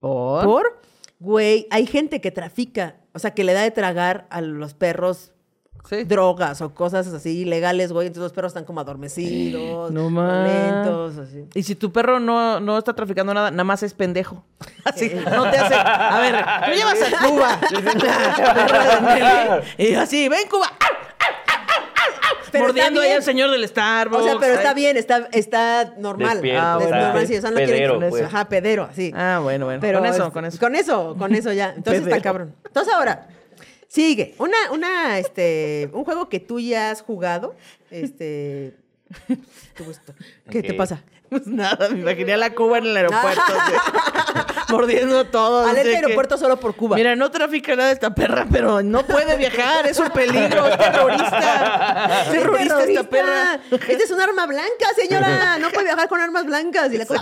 [0.00, 0.44] ¿Por?
[0.44, 0.80] ¿por?
[1.20, 5.32] Güey, hay gente que trafica, o sea, que le da de tragar a los perros
[5.88, 6.04] Sí.
[6.04, 8.08] drogas o cosas así ilegales, güey.
[8.08, 10.46] Entonces los perros están como adormecidos, No más.
[10.48, 11.44] lentos, así.
[11.54, 14.44] Y si tu perro no, no está traficando nada, nada más es pendejo.
[14.84, 15.74] Así, no te hace.
[15.74, 16.36] A ver,
[16.66, 17.58] tú llevas a Cuba.
[19.78, 20.66] y así, ven Cuba.
[22.50, 23.16] Pero Mordiendo está ahí bien.
[23.18, 24.22] al señor del Starbucks.
[24.22, 26.32] O sea, pero está bien, está, está normal.
[26.40, 28.22] Despierto, Ah, está normal, sí, o sea, no quieren- pedero, pues.
[28.24, 29.12] Ajá, pedero, así.
[29.14, 29.80] Ah, bueno, bueno.
[29.82, 30.58] Pero con eso, es- con eso.
[30.58, 31.74] Con eso, con eso ya.
[31.76, 32.22] Entonces está Pedero.
[32.22, 32.54] cabrón.
[32.64, 33.26] Entonces ahora,
[33.88, 34.34] sigue.
[34.38, 37.54] Una, una, este, un juego que tú ya has jugado.
[37.90, 38.74] Este.
[39.74, 40.14] qué gusto.
[40.50, 41.02] ¿Qué te pasa?
[41.28, 43.42] Pues nada, me imaginé a la Cuba en el aeropuerto.
[43.42, 43.74] así,
[44.72, 45.66] mordiendo todo.
[45.66, 46.96] Así que- aeropuerto solo por Cuba.
[46.96, 52.22] Mira, no trafica nada esta perra, pero no puede viajar, es un peligro, es terrorista.
[52.22, 53.60] Es ¡Es terrorista esta perra.
[53.70, 55.58] Esta es un arma blanca, señora.
[55.58, 56.92] No puede viajar con armas blancas.
[56.94, 57.20] Y la Cuba,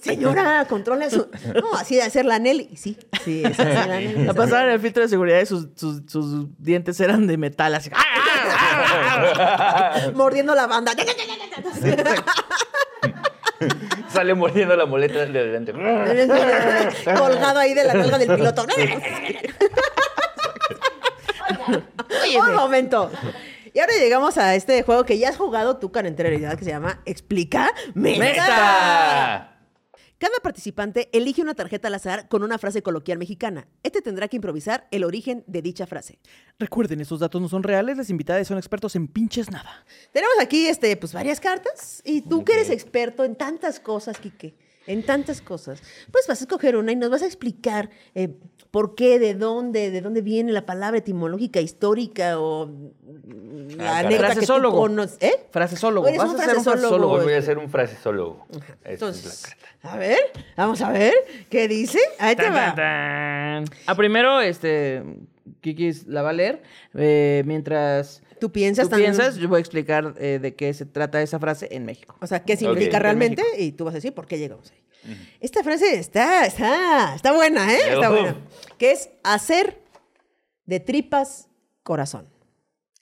[0.00, 1.28] Señora, controla su.
[1.54, 2.76] No, así de hacer la Nelly.
[2.76, 4.28] Sí, sí, es así la Nelly.
[4.28, 7.74] A pasar en el filtro de seguridad y sus, sus, sus dientes eran de metal,
[7.74, 7.90] así.
[10.14, 10.92] Mordiendo la banda.
[14.12, 15.72] Sale mordiendo la muleta de adelante.
[17.18, 18.66] Colgado ahí de la nalga del piloto.
[22.38, 23.10] Un momento.
[23.74, 27.00] Y ahora llegamos a este juego que ya has jugado tú anterioridad, que se llama
[27.04, 28.18] Explica Meta.
[28.18, 29.57] ¡Meta!
[30.18, 33.68] Cada participante elige una tarjeta al azar con una frase coloquial mexicana.
[33.84, 36.18] Este tendrá que improvisar el origen de dicha frase.
[36.58, 39.86] Recuerden, estos datos no son reales, las invitadas son expertos en pinches nada.
[40.12, 44.56] Tenemos aquí este, pues, varias cartas y tú que eres experto en tantas cosas, Quique,
[44.88, 48.94] en tantas cosas, pues vas a escoger una y nos vas a explicar eh, por
[48.94, 54.08] qué, de dónde, de dónde viene la palabra etimológica, histórica o mm, la Ah, anécdota
[54.10, 54.78] que tú Frasesólogo.
[54.78, 55.18] conoces.
[55.20, 55.46] ¿Eh?
[55.50, 56.06] Frasesólogo.
[56.08, 57.22] Eres Vas un a ser un frasesólogo.
[57.22, 58.46] voy a hacer un frasesólogo.
[58.50, 59.92] Esa es la Entonces, carta.
[59.92, 60.18] a ver,
[60.56, 61.14] vamos a ver,
[61.48, 61.98] ¿qué dice?
[62.18, 62.74] Ahí te Tan, va.
[62.74, 63.76] tan, tan.
[63.86, 65.02] Ah, primero, este,
[65.60, 66.62] Kiki la va a leer.
[66.94, 70.84] eh, mientras Tú piensas tú también- piensas, yo voy a explicar eh, de qué se
[70.86, 72.16] trata esa frase en México.
[72.20, 73.42] O sea, ¿qué significa realmente?
[73.58, 74.78] Y tú vas a decir por qué llegamos ahí.
[75.40, 77.94] Esta frase está, está, está buena, ¿eh?
[77.94, 78.36] Está buena.
[78.78, 79.80] Que es hacer
[80.66, 81.48] de tripas
[81.82, 82.28] corazón.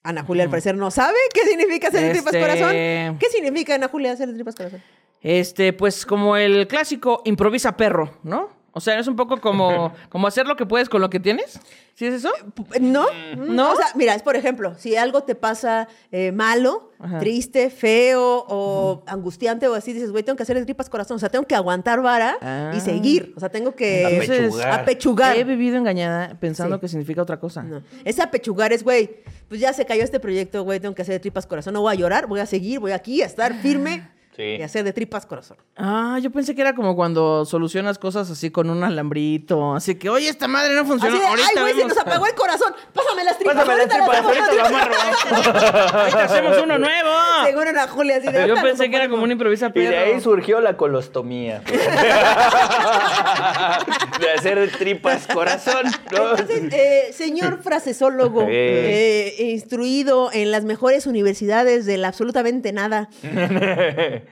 [0.02, 3.18] Ana Julia, al parecer, no sabe qué significa hacer de tripas Este- corazón.
[3.18, 4.82] ¿Qué significa, Ana Julia, hacer de tripas corazón?
[5.20, 8.50] Este, pues como el clásico improvisa perro, ¿no?
[8.76, 11.58] O sea, es un poco como, como hacer lo que puedes con lo que tienes.
[11.94, 12.30] ¿Sí es eso?
[12.78, 13.04] ¿No?
[13.34, 13.54] Mm.
[13.54, 13.72] No.
[13.72, 17.18] O sea, mira, es por ejemplo, si algo te pasa eh, malo, Ajá.
[17.18, 21.16] triste, feo o angustiante o así, dices, güey, tengo que hacer de tripas corazón.
[21.16, 22.72] O sea, tengo que aguantar vara Ah.
[22.76, 23.32] y seguir.
[23.34, 24.80] O sea, tengo que Apechugar.
[24.80, 25.36] apechugar.
[25.38, 26.80] He vivido engañada pensando Sí.
[26.82, 27.62] que significa otra cosa.
[27.62, 27.82] No.
[28.04, 31.20] Ese apechugar es, güey, pues ya se cayó este proyecto, güey, tengo que hacer de
[31.20, 31.72] tripas corazón.
[31.72, 34.06] No voy a llorar, voy a seguir, voy aquí a estar firme
[34.36, 34.56] Sí.
[34.58, 35.56] y hacer de tripas corazón.
[35.76, 39.74] Ah, yo pensé que era como cuando solucionas cosas así con un alambrito.
[39.74, 41.14] Así que, oye, esta madre no funciona.
[41.14, 42.74] Así de, ahorita ay, güey, se vemos- nos apagó el corazón.
[42.92, 43.56] Pásame las tripas.
[43.56, 44.94] Pásame las ahorita tripas, hacemos ahorita lo amarro.
[46.00, 47.10] Ahorita hacemos uno nuevo.
[47.46, 48.32] Seguro una Julia así de.
[48.32, 49.90] Yo ahorita pensé nos que era como un improvisa Y perro.
[49.90, 51.62] de ahí surgió la colostomía.
[54.20, 55.84] de hacer tripas corazón.
[56.12, 56.30] ¿no?
[56.38, 63.08] Entonces, eh, señor frasesólogo, eh, instruido en las mejores universidades del absolutamente nada,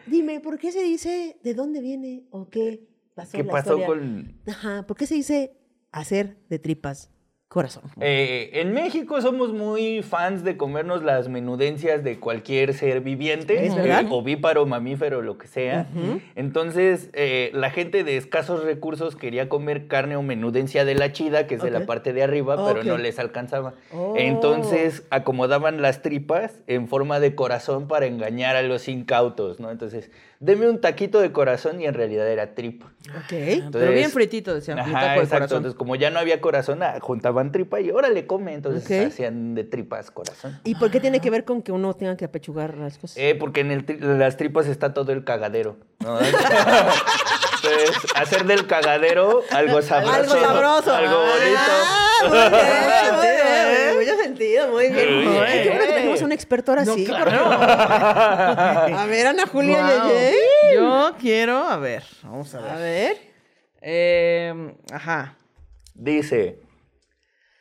[0.06, 3.32] dime, ¿por qué se dice de dónde viene o qué pasó?
[3.32, 3.86] ¿Qué la pasó historia?
[3.86, 4.40] con...?
[4.46, 5.56] Ajá, ¿por qué se dice
[5.92, 7.10] hacer de tripas
[7.54, 7.84] corazón?
[8.00, 13.76] Eh, en México somos muy fans de comernos las menudencias de cualquier ser viviente, ¿Es
[13.76, 14.02] verdad?
[14.02, 15.86] eh, ovíparo, mamífero, lo que sea.
[16.34, 21.46] Entonces, eh, la gente de escasos recursos quería comer carne o menudencia de la chida,
[21.46, 23.74] que es de la parte de arriba, pero no les alcanzaba.
[23.92, 24.14] Oh.
[24.16, 29.70] Entonces, acomodaban las tripas en forma de corazón para engañar a los incautos, ¿no?
[29.70, 30.10] Entonces,
[30.44, 32.86] deme un taquito de corazón y en realidad era tripa.
[33.08, 33.70] Ok.
[33.72, 34.78] Pero bien fritito, decían.
[34.78, 35.28] Ajá, taco de exacto.
[35.36, 35.56] corazón.
[35.58, 38.52] Entonces, como ya no había corazón, ah, juntaban tripa y órale, come.
[38.54, 40.60] Entonces, hacían de tripas corazón.
[40.64, 43.16] ¿Y por qué tiene que ver con que uno tenga que apechugar las cosas?
[43.16, 45.76] Eh, porque en el tri- las tripas está todo el cagadero.
[46.00, 46.18] ¿no?
[47.64, 50.12] Entonces, hacer del cagadero algo sabroso.
[50.14, 50.94] Algo sabroso.
[50.94, 51.58] Algo bonito.
[51.58, 53.98] Ah, muy bien, muy bien.
[53.98, 55.24] Mucho sentido, muy bien.
[55.24, 57.04] Muy Ay, qué bueno que tenemos un experto ahora No, sí.
[57.04, 57.30] claro.
[58.98, 60.04] A ver, Ana Julia.
[60.06, 60.74] Yeye.
[60.74, 62.70] Yo quiero, a ver, vamos a ver.
[62.70, 63.16] A ver.
[63.80, 65.36] Eh, ajá.
[65.94, 66.58] Dice,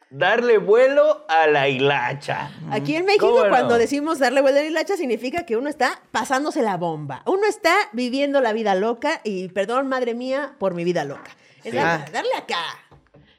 [0.10, 2.52] darle vuelo a la hilacha.
[2.72, 6.62] Aquí en México, cuando decimos darle vuelta a la hilacha, significa que uno está pasándose
[6.62, 7.24] la bomba.
[7.26, 11.32] Uno está viviendo la vida loca y, perdón, madre mía, por mi vida loca.
[11.64, 11.78] Es Sí.
[11.78, 12.62] darle, darle acá.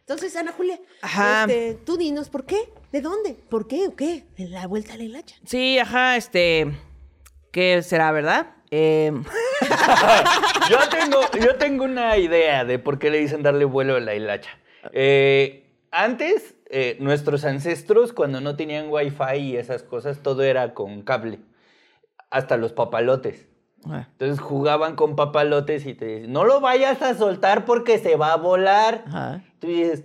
[0.07, 1.45] Entonces, Ana Julia, Ajá.
[1.45, 2.59] este, tú dinos, ¿por qué?
[2.93, 3.35] ¿De dónde?
[3.49, 4.25] ¿Por qué o qué?
[4.37, 5.37] La vuelta a la hilacha.
[5.47, 6.73] Sí, ajá, este.
[7.51, 8.49] ¿Qué será, verdad?
[8.71, 9.13] Eh,
[10.71, 14.15] Yo tengo, yo tengo una idea de por qué le dicen darle vuelo a la
[14.15, 14.51] hilacha.
[14.93, 21.03] Eh, antes, eh, nuestros ancestros, cuando no tenían wifi y esas cosas, todo era con
[21.03, 21.39] cable.
[22.31, 23.47] Hasta los papalotes.
[23.91, 28.17] Ah, Entonces jugaban con papalotes y te dicen, no lo vayas a soltar porque se
[28.17, 29.05] va a volar.
[29.07, 29.43] ajá.
[29.59, 30.05] Tú dices,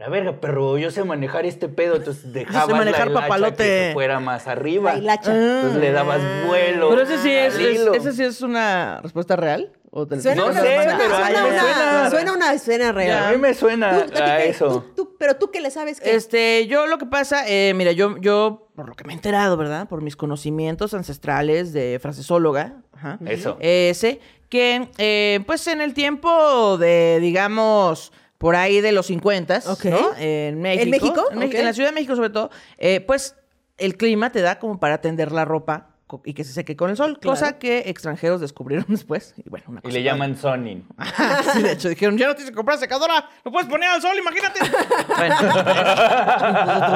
[0.00, 1.96] la verga, pero yo sé manejar este pedo.
[1.96, 3.56] Entonces dejabas manejar la hilacha papalote.
[3.56, 4.94] que se fuera más arriba.
[4.94, 5.34] La hilacha.
[5.34, 6.88] Entonces le dabas vuelo.
[6.88, 9.70] Pero ese sí es, ese sí es una respuesta real.
[9.92, 12.10] ¿O te- Suena No una, sé, suena, pero a suena mí me una, suena.
[12.10, 13.24] suena una escena real.
[13.24, 14.84] A mí me suena Tú, a ti a qué- eso.
[14.96, 16.14] tú- tú- pero tú que le sabes que...
[16.14, 19.56] Este, yo lo que pasa, eh, mira, yo, yo, por lo que me he enterado,
[19.56, 19.88] ¿verdad?
[19.88, 23.56] Por mis conocimientos ancestrales de frasesóloga, ajá, Eso.
[23.60, 29.60] eh, sé que, eh, pues en el tiempo de, digamos, por ahí de los 50,
[29.66, 29.84] Ok.
[29.86, 30.10] ¿no?
[30.18, 30.84] En México.
[30.84, 31.24] ¿En México?
[31.32, 33.34] En, la Ciudad de México, sobre todo, eh, pues
[33.76, 35.89] el clima te da como para tender la ropa
[36.24, 37.36] y que se seque con el sol, Claro.
[37.38, 39.34] cosa que extranjeros descubrieron después.
[39.36, 40.86] Y bueno, una Y cosa le llaman Sonin.
[41.54, 44.16] Sí, de hecho, dijeron, ya no tienes que comprar secadora, lo puedes poner al sol,
[44.18, 44.60] imagínate.
[45.16, 45.36] bueno,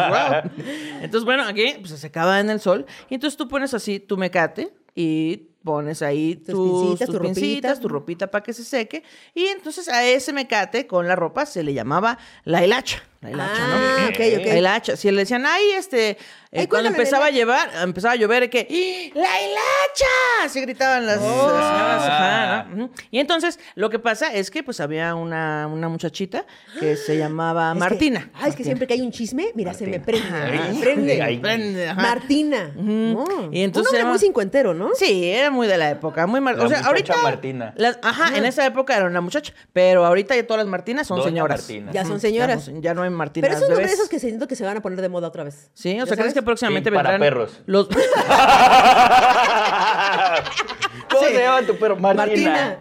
[0.09, 0.50] wow.
[1.03, 2.87] Entonces, bueno, aquí pues, se secaba en el sol.
[3.09, 7.18] Y entonces tú pones así tu mecate y pones ahí Tus tus, pincitas, tus tu
[7.22, 7.35] ropita.
[7.40, 9.03] pincitas, tu ropita para que se seque.
[9.35, 13.03] Y entonces a ese mecate con la ropa se le llamaba la hilacha.
[13.22, 14.09] La hilacha, Ah, ¿no?
[14.09, 14.46] ok, ok.
[14.48, 14.96] La hilacha.
[14.98, 16.18] Si le decían, ay, este, eh,
[16.53, 18.68] Ay, cuando empezaba a llevar, empezaba a llover, que,
[19.14, 20.44] ¡la hilacha!
[20.44, 22.03] Así gritaban las, las señoras.
[22.05, 22.85] ajá, ¿no?
[22.85, 22.94] Ujú.
[23.11, 26.44] Y entonces, lo que pasa es que, pues, había una, una muchachita
[26.79, 28.20] que se llamaba Es que- Martina.
[28.20, 28.64] ay, es que Martina.
[28.66, 30.29] siempre que hay un chisme, mira, se me prende.
[30.29, 30.46] Ajá.
[30.50, 31.22] me Ay, prende.
[31.22, 32.03] ay, Prende, ajá.
[32.03, 32.74] Martina.
[32.77, 34.90] Oh, Y entonces un se nombre muy cincuentero, ¿no?
[34.94, 36.57] Sí, era muy de la época, muy mar...
[36.59, 37.73] La o sea, ahorita Martina.
[37.77, 41.19] las- ajá, en esa época era una muchacha, pero ahorita ya todas las Martinas son
[41.19, 41.61] Doña señoras.
[41.61, 41.93] Martina.
[41.93, 42.67] Ya son señoras.
[42.67, 43.99] Ya no, ya no hay Martinas Pero esos nombres bebés.
[44.01, 45.71] esos que siento que se van a poner de moda otra vez.
[45.73, 46.35] Sí, o ¿Ya sea, ¿crees sabes?
[46.35, 47.61] que próximamente Sí, para vendrán perros.
[47.67, 47.88] los
[51.14, 51.96] ¿Cómo se llama tu perro?
[51.96, 52.24] Martina.
[52.24, 52.79] Martina.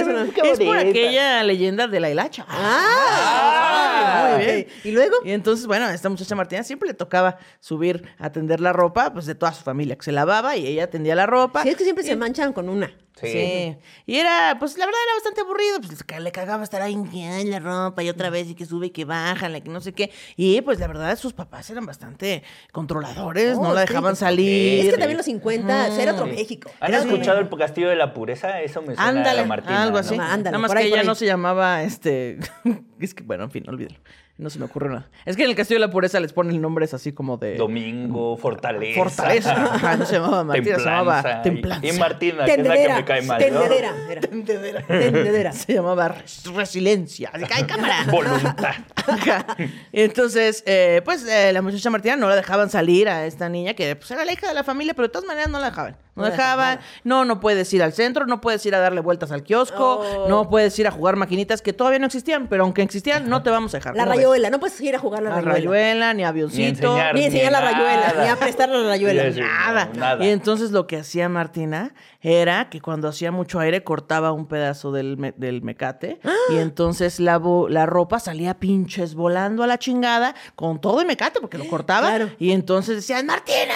[0.00, 2.46] Es nombre, es por aquella leyenda de la hilacha.
[2.48, 4.46] Ah, muy ok.
[4.46, 4.66] bien.
[4.84, 5.16] ¿Y luego?
[5.24, 9.12] Y entonces, bueno, a esta muchacha Martina siempre le tocaba subir a tender la ropa,
[9.12, 11.62] pues de toda su familia, que se lavaba y ella tendía la ropa.
[11.62, 12.90] Sí, es que siempre se manchan con una.
[13.20, 13.28] Sí.
[13.28, 13.76] Sí.
[14.06, 15.80] Y era, pues la verdad era bastante aburrido.
[15.80, 18.86] Pues que le cagaba estar ahí en la ropa y otra vez y que sube
[18.86, 20.10] y que baja, que no sé qué.
[20.36, 23.88] Y pues la verdad sus papás eran bastante controladores, no Oh, la sí.
[23.88, 24.86] dejaban salir.
[24.86, 26.70] Es que también los 50, era otro México.
[26.80, 28.60] ¿Han Era- escuchado el castillo de la pureza?
[28.62, 29.82] Eso me suena Ándale, a la Martina.
[29.82, 29.98] algo ¿no?
[30.00, 30.16] así.
[30.16, 31.06] No, ándale, Nada más que ahí, ella ahí.
[31.06, 32.38] no se llamaba este.
[32.98, 34.00] es que, bueno, en fin, olvídelo.
[34.42, 35.08] No se me ocurre nada.
[35.24, 37.54] Es que en el Castillo de la Pureza les ponen nombres así como de.
[37.54, 38.98] Domingo, Fortaleza.
[39.00, 39.52] Fortaleza.
[39.74, 41.86] Ajá, no se llamaba Martina, se llamaba Templanza.
[41.86, 42.96] Y, y Martina, que es la que Tendedera.
[42.96, 43.40] me cae mal.
[43.40, 43.60] ¿no?
[43.60, 43.94] Tendedera.
[44.10, 44.20] era.
[44.28, 44.82] Tendedera.
[44.82, 45.52] Tendedera.
[45.52, 47.30] Se llamaba Res- Resiliencia.
[47.32, 48.04] Así que, ¡ay, cámara!
[48.10, 48.74] Voluntad.
[49.06, 49.46] Ajá.
[49.92, 53.94] Entonces, eh, pues eh, la muchacha Martina no la dejaban salir a esta niña que
[53.96, 55.96] pues, era la hija de la familia, pero de todas maneras no la dejaban.
[56.14, 59.32] No, No dejaban, no, no puedes ir al centro, no puedes ir a darle vueltas
[59.32, 60.28] al kiosco, Oh.
[60.28, 63.48] no puedes ir a jugar maquinitas que todavía no existían, pero aunque existían, no te
[63.48, 63.96] vamos a dejar.
[63.96, 64.50] La rayuela.
[64.50, 65.54] No puedes ir a jugar la La rayuela.
[65.54, 66.68] rayuela, ni avioncito.
[66.92, 67.14] enseñar.
[67.14, 68.24] Ni enseñar la Ni rayuela, nada.
[68.24, 69.22] ni a prestar la rayuela.
[69.24, 69.40] Sí, sí.
[69.40, 69.88] Nada.
[69.94, 70.24] No, nada.
[70.24, 74.92] Y entonces lo que hacía Martina era que cuando hacía mucho aire cortaba un pedazo
[74.92, 76.20] del, me- del mecate
[76.50, 81.06] y entonces la, bo- la ropa salía pinches volando a la chingada con todo el
[81.06, 82.08] mecate porque lo cortaba.
[82.08, 82.30] Claro.
[82.38, 83.74] Y entonces decían, Martina,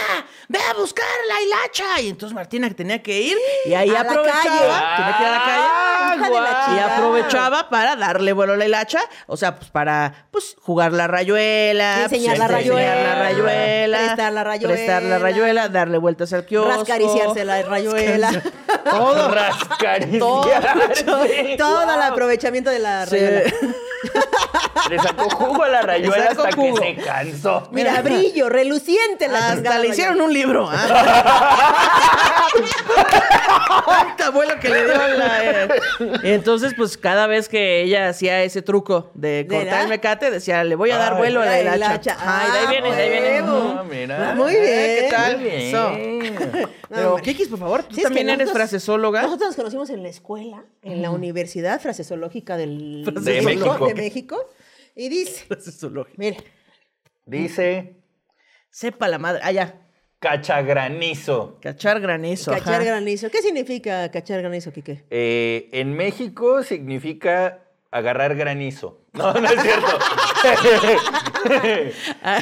[0.48, 2.00] ve a buscar la hilacha.
[2.02, 3.36] Y entonces Martina que tenía que ir
[3.66, 4.42] y ahí A la aprovechaba.
[4.42, 4.96] calle.
[4.96, 5.64] Tenía que ir a la calle.
[5.68, 6.76] Ah, la.
[6.76, 11.06] Y aprovechaba para darle vuelo a la hilacha, o sea, pues para pues jugar la
[11.06, 14.74] rayuela, Enseñar pues, la enseñar rayuela, la rayuela, prestar la rayuela.
[14.74, 18.30] prestar la rayuela, darle vueltas al kiosco, Rascariciarse la rayuela.
[18.90, 19.28] todo.
[19.30, 21.04] Rascariciarse.
[21.58, 22.02] Todo el Guau.
[22.12, 23.16] aprovechamiento de la Sí.
[23.16, 23.52] rayuela.
[24.90, 26.76] Le sacó jugo a la rayuela hasta jugo.
[26.80, 27.68] que se cansó.
[27.72, 30.68] Mira, brillo, reluciente la Hasta le hicieron un libro.
[30.70, 32.15] ¿ah?
[34.10, 35.44] Este abuelo que le dio la.
[35.44, 35.68] eh.
[36.24, 40.64] Entonces, pues cada vez que ella hacía ese truco de ¿De cortar el mecate, decía,
[40.64, 41.76] le voy a dar Ay, vuelo a la hilacha.
[41.76, 42.16] hilacha.
[42.18, 43.38] Ay, de ahí Ah, viene, de ahí viene.
[43.48, 44.34] Ah, mira.
[44.34, 44.64] Muy bien.
[44.64, 45.36] ¿Qué tal?
[45.38, 45.60] Muy bien.
[45.60, 46.68] Eso.
[46.88, 47.22] Pero, hombre.
[47.24, 49.22] Kikis, por favor, tú Sí, es que también eres nosotros- frasesóloga.
[49.22, 53.86] Nosotros nos conocimos en la escuela, en la Universidad Frasesológica del, De México.
[53.86, 54.48] de México.
[54.94, 56.10] Y dice, Frasesóloga.
[56.16, 56.38] mire,
[57.26, 57.96] Dice
[58.70, 59.40] Sepa la madre.
[59.42, 59.74] Ah, ya.
[60.30, 61.58] Cachagranizo.
[61.60, 62.50] Cachar granizo.
[62.52, 62.84] cachar ajá.
[62.84, 63.30] granizo.
[63.30, 65.04] ¿Qué significa cachar granizo, Quique?
[65.10, 67.60] Eh, en México significa
[67.90, 69.00] agarrar granizo.
[69.16, 69.98] No, no es cierto.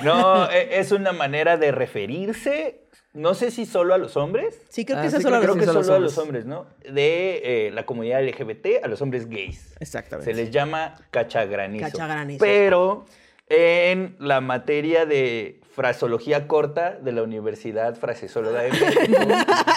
[0.04, 2.80] no, e- es una manera de referirse,
[3.12, 4.60] no sé si solo a los hombres.
[4.70, 6.66] Sí, creo Ah, que esa sí, solo Creo que solo los a los hombres, ¿no?
[6.82, 9.76] De eh, la comunidad LGBT a los hombres gays.
[9.78, 10.32] Exactamente.
[10.32, 11.84] Se les llama cachagranizo.
[11.84, 12.44] Cachagranizo.
[12.44, 13.06] Pero
[13.48, 19.18] en la materia de fraseología corta de la Universidad Frasesóloga de México,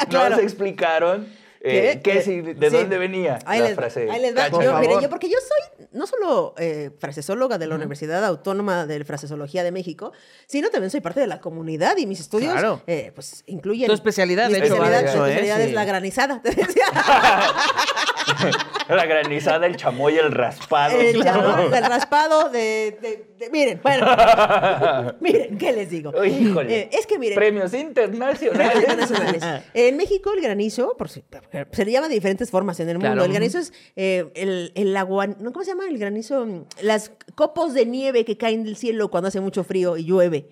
[0.09, 0.35] Claro.
[0.35, 1.27] nos explicaron
[1.59, 2.21] eh, ¿Qué?
[2.23, 2.75] qué de sí.
[2.77, 4.09] dónde venía Ahí la les, frase.
[4.11, 4.47] ahí les va.
[4.49, 9.03] Yo, mire, yo, porque yo soy no solo eh, frasesóloga de la Universidad Autónoma de
[9.03, 10.11] Frasesología de México,
[10.45, 12.83] sino también soy parte de la comunidad y mis estudios Claro.
[12.85, 13.87] eh, pues incluyen.
[13.87, 15.33] Tu especialidad, mi de hecho, va de especialidad, eso, mi ¿eh?
[15.33, 15.69] especialidad Sí.
[15.69, 16.41] es la granizada.
[16.43, 16.85] te decía.
[18.89, 20.99] la granizada, el chamoy, el raspado.
[20.99, 24.05] El, chamoy, el raspado de, de- de- Miren, bueno.
[25.19, 26.11] miren, ¿qué les digo?
[26.19, 26.79] Uy, híjole.
[26.79, 27.35] Eh, es que miren.
[27.35, 28.75] Premios internacionales.
[28.81, 29.43] internacionales.
[29.73, 31.23] En México el granizo, por si-
[31.71, 33.11] se le llama de diferentes formas en el mundo.
[33.11, 33.25] Claro.
[33.25, 35.51] El granizo es eh, el, el agua, ¿no?
[35.51, 36.45] ¿cómo se llama el granizo?
[36.81, 40.49] Las copos de nieve que caen del cielo cuando hace mucho frío y llueve.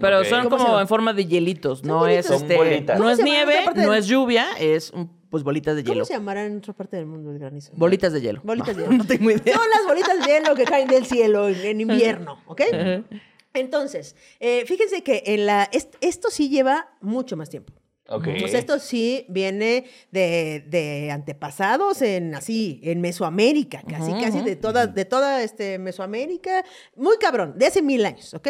[0.00, 3.18] Pero son ¿Cómo se como en forma de hielitos, no es este, no ¿Cómo es
[3.22, 6.04] nieve, no es lluvia, es un- pues bolitas de ¿Cómo hielo.
[6.06, 7.72] se llamará en otra parte del mundo el granizo?
[7.76, 8.40] Bolitas de hielo.
[8.42, 8.94] Bolitas de hielo.
[8.98, 9.54] No tengo idea.
[9.54, 12.62] Son las bolitas de hielo que caen del cielo en, en invierno, ¿ok?
[13.54, 17.72] Entonces, eh, fíjense que en la, est- esto sí lleva mucho más tiempo.
[18.08, 18.28] Ok.
[18.44, 24.54] O sea, esto sí viene de, de antepasados en así, en Mesoamérica, casi, casi de
[24.56, 28.48] toda, de toda este, Mesoamérica, muy cabrón, de hace mil años, ¿ok?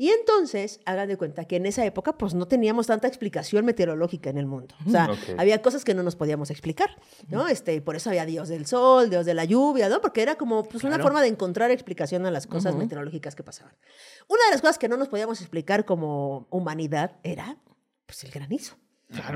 [0.00, 4.30] Y entonces, hagan de cuenta que en esa época, pues no teníamos tanta explicación meteorológica
[4.30, 4.76] en el mundo.
[4.86, 6.90] O sea, había cosas que no nos podíamos explicar,
[7.26, 7.48] ¿no?
[7.48, 10.00] Este, por eso había Dios del sol, Dios de la lluvia, ¿no?
[10.00, 13.74] Porque era como pues, una forma de encontrar explicación a las cosas meteorológicas que pasaban.
[14.28, 17.58] Una de las cosas que no nos podíamos explicar como humanidad era,
[18.06, 18.76] pues, el granizo.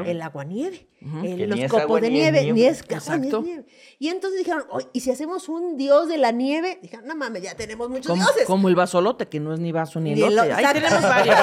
[0.06, 0.86] El aguanieve,
[1.24, 2.52] el- Que los copos agua de ni es nieve, nieve.
[2.52, 3.64] ni es agua, ni es nieve.
[3.98, 6.78] Y entonces dijeron, "Oye, ¿y si hacemos un dios de la nieve?
[6.82, 8.44] Dijeron, no mames, ya tenemos muchos Como, dioses.
[8.44, 10.52] como el vasolote, que no es ni vaso ni Ni el- elote.
[10.52, 11.36] Ahí tenemos varios.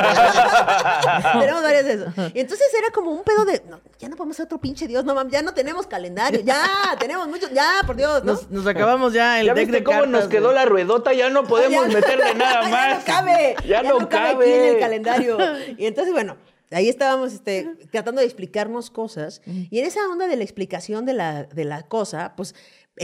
[1.40, 2.14] Tenemos varias de esos.
[2.36, 5.04] Y entonces era como un pedo de, no, ya no podemos ser otro pinche dios,
[5.06, 6.64] no mames, ya no tenemos calendario, ya,
[7.00, 8.34] tenemos muchos, ya, por Dios, ¿no?
[8.34, 10.12] Nos, nos acabamos ya el ¿Ya deck viste de cómo cartas.
[10.22, 11.14] nos quedó de- la ruedota?
[11.14, 12.98] Ya no podemos Ya- meterle nada ya más.
[13.00, 14.46] no cabe, Ya, no, cabe.
[14.46, 15.38] aquí en el calendario.
[15.78, 16.38] Y entonces, bueno,
[16.72, 19.42] ahí estábamos este, tratando de explicarnos cosas.
[19.46, 22.54] Y en esa onda de la explicación de la, de la cosa, pues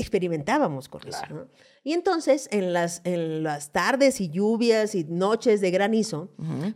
[0.06, 1.22] experimentábamos con eso.
[1.30, 1.48] ¿no?
[1.84, 6.32] Y entonces, en las, en las tardes y lluvias y noches de granizo,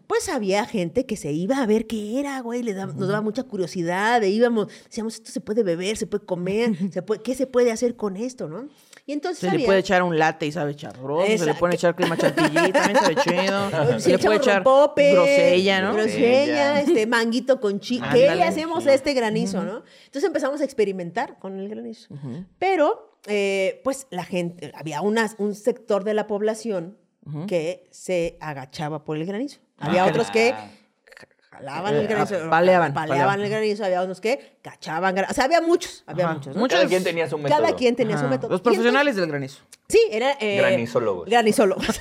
[0.07, 3.21] pues había gente que se iba a ver qué era, güey, le daba- nos daba
[3.21, 7.33] mucha curiosidad, e íbamos, decíamos, esto se puede beber, se puede comer, se puede, ¿qué
[7.35, 8.67] se puede hacer con esto, no?
[9.09, 11.25] Y entonces Se le había- puede echar un latte y sabe echabroso.
[11.35, 13.69] Se le puede echar crema chantilly, también sabe chido.
[13.97, 15.93] Si Se le puede echar rompope, grosella, ¿no?
[15.93, 17.99] Grosella, este manguito con chi.
[18.13, 19.81] ¿Qué le hacemos a este granizo, no?
[20.05, 22.13] Entonces empezamos a experimentar con el granizo.
[22.59, 26.95] Pero, eh, pues la gente, había una- un sector de la población
[27.47, 29.59] que se agachaba por el granizo.
[29.79, 30.53] Había Ah, otros que
[31.51, 33.41] jalaban el Eh, granizo, paleaban, paleaban paleaban.
[33.41, 35.31] el granizo, había unos que cachaban granizo.
[35.31, 36.33] O sea, había muchos, había Ajá.
[36.35, 36.55] muchos.
[36.55, 36.61] ¿no?
[36.61, 37.61] Muchos- Cada quien tenía su método.
[37.61, 38.49] Cada quien tenía su método.
[38.51, 39.63] Los profesionales del granizo.
[39.87, 40.33] sí, era...
[40.39, 41.27] eh, Granizólogos.
[41.29, 41.85] Granizólogos.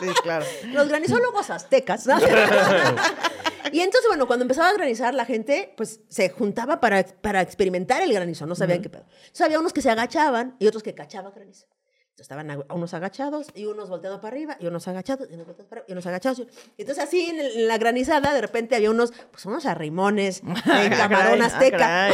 [0.00, 0.44] Sí, claro.
[0.72, 2.04] Los granizólogos aztecas.
[2.06, 2.18] ¿no?
[3.72, 8.02] y entonces, bueno, cuando empezaba a granizar, la gente pues se juntaba para, para experimentar
[8.02, 9.04] el granizo, no sabían qué pedo.
[9.08, 11.66] Entonces había unos que se agachaban y otros que cachaban granizo.
[12.16, 15.80] Estaban unos agachados y unos volteados para arriba y unos agachados y unos volteados para
[15.80, 16.38] arriba y unos agachados.
[16.76, 20.40] Y entonces así en, el- en la granizada de repente había unos, pues unos arrimones
[20.44, 22.10] en camarón Ah, azteca.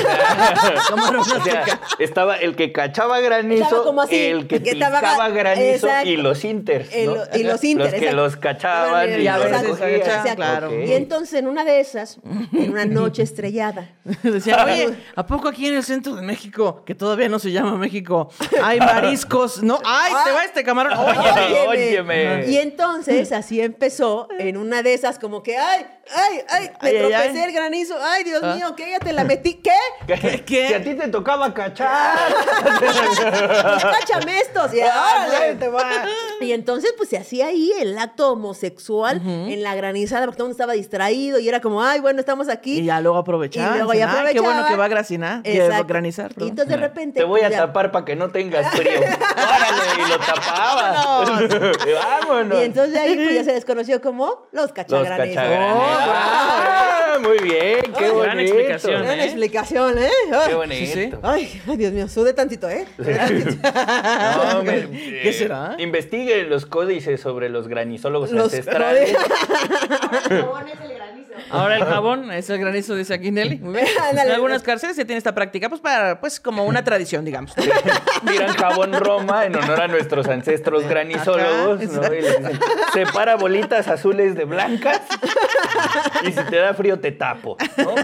[0.89, 1.81] Camarón O sea, azteca.
[1.99, 6.09] estaba el que cachaba granizo, como así, el que que estaba granizo Exacto.
[6.09, 10.81] y los inters, y los inter, Los que los cachaban y, Y los agachaban, claro.
[10.83, 12.19] Y entonces en una de esas,
[12.53, 13.91] en una noche estrellada,
[14.23, 17.77] Decía, oye, ¿a poco aquí en el centro de México, que todavía no se llama
[17.77, 18.31] México,
[18.63, 19.63] hay mariscos?
[19.63, 20.93] No, ¡ay, se va este camarón!
[20.99, 22.47] Oye, Óyeme.
[22.47, 26.99] Y entonces así empezó en una de esas como que, ay, ay, ay, me Ay,
[26.99, 27.45] tropecé ay.
[27.49, 28.55] el granizo, ay, Dios Ah.
[28.55, 29.71] mío, que ya te la metí, ¿qué?
[30.07, 30.45] ¿Qué?
[30.45, 32.19] que a ti te tocaba cachar.
[32.81, 32.97] Pues
[34.01, 35.55] cáchame estos, y órale.
[35.57, 36.05] te va.
[36.41, 40.51] Y entonces pues se hacía ahí el acto homosexual en la granizada porque todo el
[40.51, 42.79] mundo estaba distraído y era como, ay, bueno, estamos aquí.
[42.81, 43.75] Y ya luego aprovechaban.
[43.75, 44.81] Y luego ya "Ay, qué bueno que aprovechaban".
[44.81, 45.87] va a gracinar, que va a Exacto.
[45.87, 46.33] granizar.
[46.39, 47.21] Y entonces de repente...
[47.21, 49.01] Te voy a pues, ya- tapar para que no tengas frío.
[49.01, 51.41] Órale, y lo tapaba.
[51.87, 52.61] Y Vámonos.
[52.61, 55.43] Y entonces de ahí pues ya se les conoció como los los cachagranizos.
[56.03, 58.41] Ah, muy bien, qué Gran bonito.
[58.41, 59.25] explicación, Gran ¿eh?
[59.25, 60.11] explicación, ¿eh?
[60.29, 60.93] Qué Ay, bonito.
[60.95, 61.11] sí.
[61.23, 62.87] Ay, ay, Dios mío, sude tantito, ¿eh?
[62.97, 63.69] Sude tantito.
[64.55, 65.75] No, me- ¿Qué eh, será?
[65.79, 69.15] Investigue los códices sobre los granizólogos Los- ancestrales.
[71.51, 73.59] Ahora el jabón es el granizo, dice aquí Nelly.
[73.59, 73.87] Muy bien.
[74.09, 74.29] Ándale.
[74.31, 77.55] En algunas cárceles se tiene esta práctica, pues para, pues como una tradición, digamos.
[77.55, 82.15] Tiran jabón Roma en honor a nuestros ancestros granizólogos, ¿no?
[82.15, 82.61] Y les dicen,
[82.93, 85.01] separa bolitas azules de blancas
[86.23, 87.95] y si te da frío te tapo, ¿no?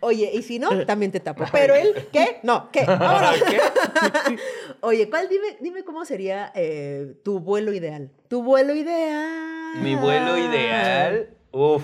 [0.00, 1.44] Oye, y si no, también te tapo.
[1.52, 2.40] Pero él, ¿qué?
[2.42, 2.84] No, ¿qué?
[2.86, 3.42] Vámonos.
[3.42, 3.58] ¿Qué?
[4.80, 5.28] Oye, ¿cuál?
[5.28, 8.10] Dime, dime cómo sería eh, tu vuelo ideal.
[8.28, 9.80] Tu vuelo ideal.
[9.80, 11.30] Mi vuelo ideal,
[11.64, 11.82] uf.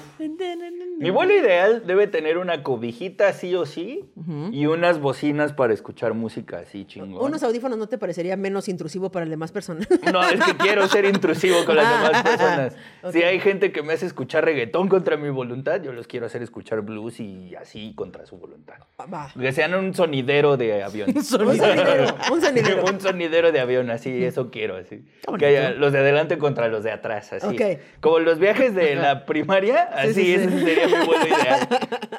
[0.98, 4.04] Mi vuelo ideal debe tener una cobijita sí o sí
[4.52, 7.24] y unas bocinas para escuchar música así chingón.
[7.24, 9.86] Unos audífonos no te parecería menos intrusivo para las demás personas.
[10.12, 12.76] No, es que quiero ser intrusivo con las Ah, demás personas.
[13.02, 13.12] ok.
[13.12, 16.42] Si hay gente que me hace escuchar reggaetón contra mi voluntad, yo los quiero hacer
[16.42, 18.74] escuchar blues y así contra su voluntad.
[19.12, 19.32] Va.
[19.38, 21.10] Que sean un sonidero de avión.
[21.16, 22.14] Un sonidero.
[22.32, 22.84] Un sonidero.
[22.84, 24.96] un sonidero de avión, así, eso quiero, así.
[25.26, 25.38] bonito.
[25.38, 27.56] Que haya los de adelante contra los de atrás, así.
[28.00, 30.34] Como los viajes de la primaria, así, sí, sí.
[30.34, 31.68] ese sería mi vuelo ideal.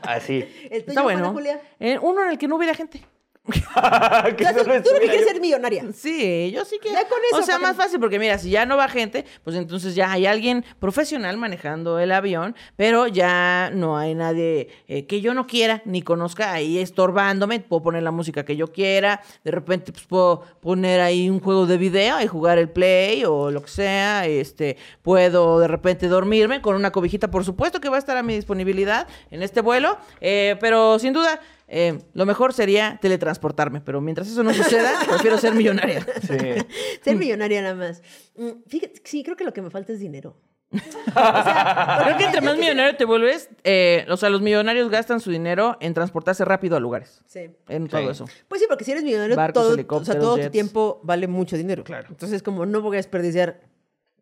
[0.03, 0.45] Así.
[0.69, 1.31] El tuyo, Está bueno.
[1.33, 1.61] Julia.
[1.79, 3.01] Eh, uno en el que no hubiera gente.
[4.37, 5.85] Que tú, solo tú que quieres ser millonaria.
[5.93, 6.91] Sí, yo sí que.
[6.91, 9.25] Ya con eso, O sea, ¿para más fácil, porque mira, si ya no va gente,
[9.43, 15.07] pues entonces ya hay alguien profesional manejando el avión, pero ya no hay nadie eh,
[15.07, 17.59] que yo no quiera ni conozca ahí estorbándome.
[17.61, 19.21] Puedo poner la música que yo quiera.
[19.43, 23.49] De repente, pues puedo poner ahí un juego de video y jugar el play o
[23.49, 24.27] lo que sea.
[24.27, 28.23] Este, puedo de repente dormirme con una cobijita, por supuesto que va a estar a
[28.23, 31.39] mi disponibilidad en este vuelo, eh, pero sin duda.
[31.73, 36.05] Eh, lo mejor sería teletransportarme, pero mientras eso no suceda, prefiero ser millonaria.
[36.21, 36.37] Sí.
[37.01, 38.01] Ser millonaria nada más.
[38.35, 40.35] Mm, Fíjate, sí, creo que lo que me falta es dinero.
[40.71, 45.75] Creo que entre más millonario te vuelves, eh, o sea, los millonarios gastan su dinero
[45.81, 47.21] en transportarse rápido a lugares.
[47.25, 47.49] Sí.
[47.67, 48.25] En todo eso.
[48.47, 51.57] Pues sí, porque si eres millonario, Barcos, todo, o sea, todo tu tiempo vale mucho
[51.57, 51.83] dinero.
[51.83, 52.07] Claro.
[52.09, 53.61] Entonces, como no voy a desperdiciar.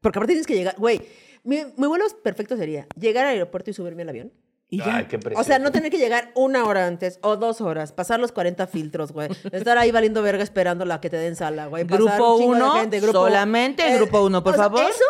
[0.01, 0.75] Porque aparte tienes que llegar.
[0.77, 1.01] Güey,
[1.43, 4.33] mi, mi vuelo perfecto sería llegar al aeropuerto y subirme al avión.
[4.71, 4.97] Y ya.
[4.97, 8.19] Ay, qué O sea, no tener que llegar una hora antes o dos horas, pasar
[8.19, 9.29] los 40 filtros, güey.
[9.51, 11.85] Estar ahí valiendo verga esperando la que te den sala, güey.
[11.85, 14.81] Grupo un chingo de uno, gente, grupo- solamente el grupo uno, por o sea, favor.
[14.83, 15.03] Eso,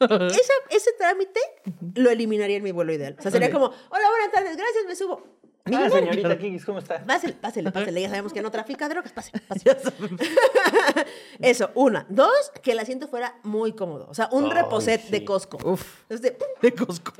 [0.26, 1.40] esa- ese trámite
[1.94, 3.14] lo eliminaría en mi vuelo ideal.
[3.18, 5.22] O sea, sería como, hola, buenas tardes, gracias, me subo.
[5.66, 5.98] Millonario.
[5.98, 7.04] señorita Kikis, ¿cómo está?
[7.04, 8.00] Pásele, pásele, pásele.
[8.00, 9.12] Ya sabemos que no trafica drogas.
[9.12, 9.70] Pásele, pásele.
[11.40, 12.06] Eso, una.
[12.08, 14.06] Dos, que el asiento fuera muy cómodo.
[14.08, 15.10] O sea, un Ay, reposet sí.
[15.10, 15.58] de Costco.
[15.68, 16.02] Uf.
[16.08, 16.18] ¡pum!
[16.62, 17.12] De Costco.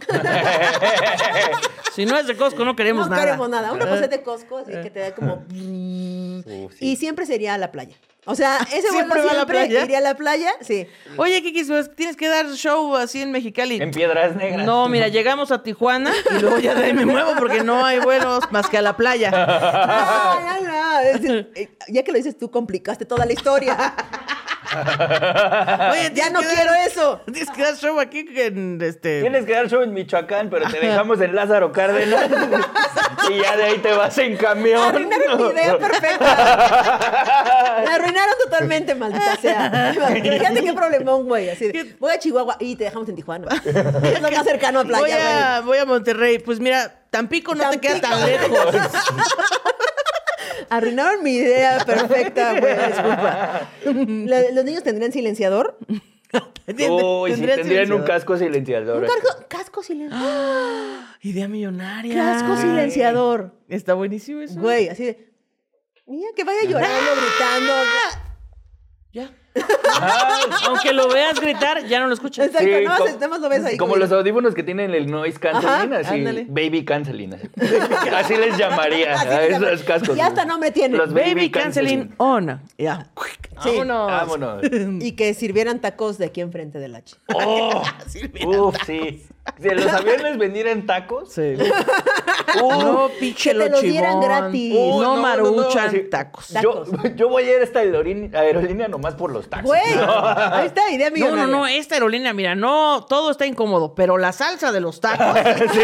[1.94, 3.24] si no es de Costco, no queremos no nada.
[3.24, 3.72] queremos nada.
[3.72, 5.44] Un reposet de Costco, así que te da como...
[5.50, 6.68] Sí.
[6.80, 7.96] Y siempre sería a la playa.
[8.28, 9.84] O sea, ese ¿Siempre vuelo va a la siempre playa?
[9.84, 10.50] iría a la playa.
[10.60, 10.86] Sí.
[11.16, 13.80] Oye, pues, tienes que dar show así en Mexicali.
[13.80, 14.66] En Piedras Negras.
[14.66, 18.00] No, mira, llegamos a Tijuana y luego ya de ahí me muevo porque no hay
[18.00, 19.30] vuelos más que a la playa.
[19.30, 20.98] No, no, no.
[21.00, 23.94] Es decir, eh, Ya que lo dices tú, complicaste toda la historia.
[25.92, 27.20] Oye, ya no que quiero dar- eso.
[27.32, 29.20] Tienes que dar show aquí en este.
[29.22, 32.30] Tienes que dar show en Michoacán, pero te dejamos en Lázaro Cárdenas
[33.30, 34.82] y ya de ahí te vas en camión.
[34.82, 37.82] Arruinaron mi idea perfecta.
[37.86, 39.92] Me arruinaron totalmente, maldita sea.
[39.96, 41.50] Imagínate qué problemón, güey.
[41.50, 43.46] Así de, voy a Chihuahua y te dejamos en Tijuana.
[43.64, 45.22] Es lo más cercano a playa, voy, güey.
[45.22, 46.38] a, voy a Monterrey.
[46.38, 48.50] Pues mira, Tampico no te queda tan lejos.
[50.70, 52.74] Arruinaron mi idea perfecta, güey.
[52.74, 53.70] Disculpa.
[54.52, 55.78] ¿Los niños tendrían silenciador?
[56.68, 59.02] Uy, sí, Tendría tendrían un casco silenciador.
[59.02, 61.04] Un casco, casco silenciador.
[61.22, 62.14] Idea millonaria.
[62.14, 63.52] Casco silenciador.
[63.68, 64.60] Está buenísimo eso.
[64.60, 65.32] Güey, así de.
[66.06, 67.72] Mira, que vaya llorando, gritando.
[69.12, 69.30] Ya.
[70.66, 72.46] Aunque lo veas gritar, ya no lo escuchas.
[72.46, 73.76] Exacto, Sí, no, como- lo ves ahí.
[73.76, 76.46] Como los audífonos que tienen el noise canceling, Ajá, así, ándale.
[76.48, 77.34] baby canceling.
[77.34, 77.48] Así,
[78.14, 80.16] Así les llamaría Así a esos cascos.
[80.16, 80.96] Y hasta nombre tiene.
[80.96, 82.60] Los Baby canceling on.
[82.78, 83.06] Ya.
[83.62, 83.70] Sí.
[83.78, 84.10] Vámonos.
[84.10, 84.62] Vámonos.
[85.00, 87.16] Y que sirvieran tacos de aquí enfrente del H.
[87.34, 87.82] Oh,
[88.46, 89.24] uf, sí.
[89.60, 91.54] Si en los aviones vendieran tacos, Sí.
[91.56, 94.74] uf, No, pinche Que te los dieran gratis.
[94.74, 96.00] No, Uy, no, no, no, maruchan así.
[96.10, 96.48] tacos.
[96.62, 96.88] Yo, Tacos.
[97.16, 99.66] yo voy a ir a esta aerolínea, nomás por los tacos.
[99.66, 101.46] Güey, ahí está, idea No, millonaria.
[101.46, 105.26] no, no, esta aerolínea, mira, no, todo está incómodo, pero la salsa de los tacos.
[105.72, 105.80] Sí,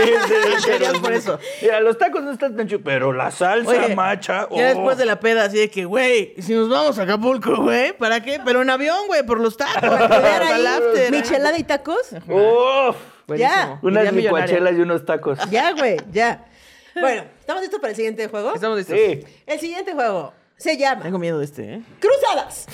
[0.59, 1.39] sí, pero- por eso.
[1.61, 4.41] Mira, los tacos no están tan chulos, pero la salsa Oye, macha.
[4.43, 4.59] Ya oh.
[4.59, 8.23] después de la peda, así de que, güey, si nos vamos a Acapulco, güey, ¿para
[8.23, 8.41] qué?
[8.45, 9.81] Pero en avión, güey, por los tacos.
[9.83, 12.13] Para ahí michelada y tacos.
[12.29, 12.97] Uf,
[13.41, 13.79] Ya.
[13.83, 15.39] unas licuachelas y unos tacos.
[15.51, 16.47] Ya, güey, ya.
[16.95, 18.55] Bueno, ¿estamos listos para el siguiente juego?
[18.55, 18.97] Estamos listos.
[18.99, 19.21] Sí.
[19.47, 21.83] El siguiente juego se llama Tengo miedo de este, ¿eh?
[22.01, 22.67] Cruzadas.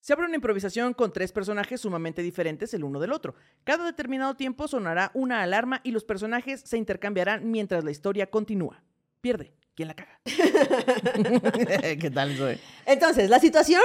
[0.00, 3.34] Se abre una improvisación con tres personajes sumamente diferentes el uno del otro.
[3.62, 8.82] Cada determinado tiempo sonará una alarma y los personajes se intercambiarán mientras la historia continúa.
[9.20, 9.52] Pierde.
[9.76, 10.20] ¿Quién la caga?
[10.24, 12.48] ¿Qué tal eso?
[12.50, 12.58] eh?
[12.86, 13.82] Entonces, la situación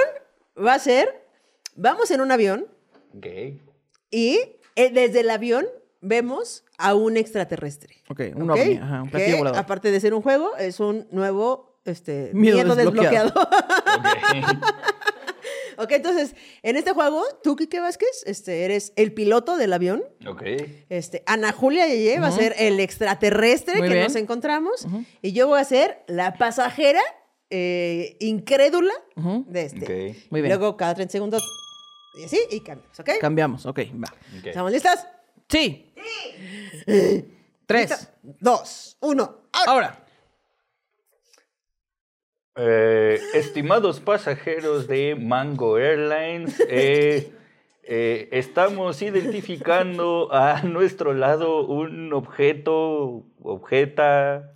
[0.58, 1.24] va a ser,
[1.76, 2.66] vamos en un avión
[3.16, 3.26] Ok.
[4.10, 4.40] y
[4.92, 5.66] desde el avión
[6.00, 7.96] vemos a un extraterrestre.
[8.08, 8.58] Ok, un ¿ok?
[8.58, 9.58] ovni, ajá, un platillo Que, volador.
[9.58, 13.30] aparte de ser un juego, es un nuevo este, Miedo miedo, desbloqueado.
[13.30, 13.48] desbloqueado.
[13.98, 14.64] Ok.
[15.78, 20.04] ok, entonces, en este juego, tú, Kike Vázquez, este, eres el piloto del avión.
[20.26, 20.42] Ok.
[20.88, 24.04] Este, Ana Julia Yeye va a ser el extraterrestre Muy que bien.
[24.06, 24.86] nos encontramos.
[25.22, 27.00] Y yo voy a ser la pasajera
[27.50, 28.92] eh, incrédula
[29.46, 30.10] de este.
[30.10, 30.16] Ok.
[30.30, 30.50] Muy bien.
[30.58, 31.42] Luego, cada 30 segundos,
[32.18, 33.10] y así, y cambiamos, ¿ok?
[33.20, 34.12] Cambiamos, ok, va.
[34.44, 35.06] ¿Estamos listas?
[35.48, 35.94] Sí.
[37.64, 37.90] Tres.
[37.90, 38.14] Lista.
[38.40, 39.70] Dos, uno, ahora.
[39.70, 40.04] Ahora.
[42.56, 47.32] Eh, estimados pasajeros de Mango Airlines, eh,
[47.84, 54.52] eh, estamos identificando a nuestro lado un objeto, objeta,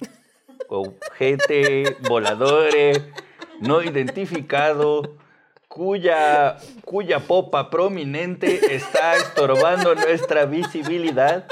[0.66, 3.00] objete, voladores,
[3.60, 5.16] no identificado,
[5.72, 11.46] cuya, cuya popa prominente está estorbando nuestra visibilidad.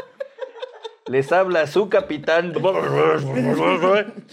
[1.06, 2.52] Les habla su capitán.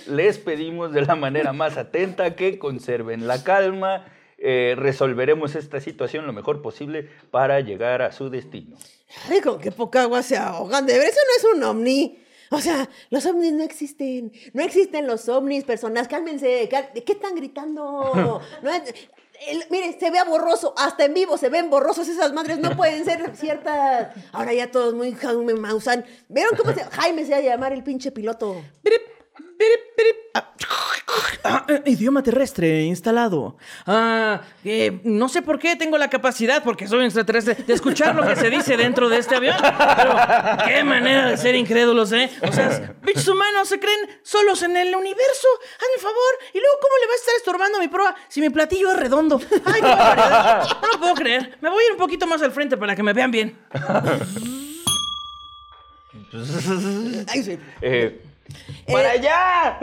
[0.07, 4.05] Les pedimos de la manera más atenta que conserven la calma.
[4.39, 8.77] Eh, resolveremos esta situación lo mejor posible para llegar a su destino.
[9.29, 10.85] Ay, con qué poca agua se ahogan.
[10.85, 12.19] De ver, eso no es un ovni.
[12.51, 14.31] O sea, los ovnis no existen.
[14.53, 16.07] No existen los ovnis, personas.
[16.07, 16.67] Cálmense.
[16.69, 18.41] cal- ¿De qué están gritando?
[18.61, 19.09] No es-
[19.47, 20.73] el- miren, se ve borroso.
[20.77, 22.59] Hasta en vivo se ven borrosos esas madres.
[22.59, 24.15] No pueden ser ciertas.
[24.31, 26.05] Ahora ya todos muy Jaime Maussan.
[26.27, 28.55] ¿Vieron cómo se, Jaime se va a llamar el pinche piloto?
[31.43, 33.57] Ah, idioma terrestre instalado.
[33.85, 38.15] Ah, eh, no sé por qué tengo la capacidad, porque soy un extraterrestre, de escuchar
[38.15, 39.55] lo que se dice dentro de este avión.
[39.59, 40.15] Pero
[40.65, 42.29] qué manera de ser incrédulos, ¿eh?
[42.41, 45.47] O sea, bichos humanos se creen solos en el universo.
[45.75, 46.33] Hazme favor.
[46.53, 49.39] Y luego, ¿cómo le va a estar estorbando mi prueba si mi platillo es redondo?
[49.65, 50.67] Ay, qué barbaridad.
[50.81, 51.57] No lo puedo creer.
[51.61, 53.57] Me voy a ir un poquito más al frente para que me vean bien.
[57.27, 57.57] Ay, sí.
[57.81, 58.21] Eh,
[58.91, 59.79] ¡Para allá!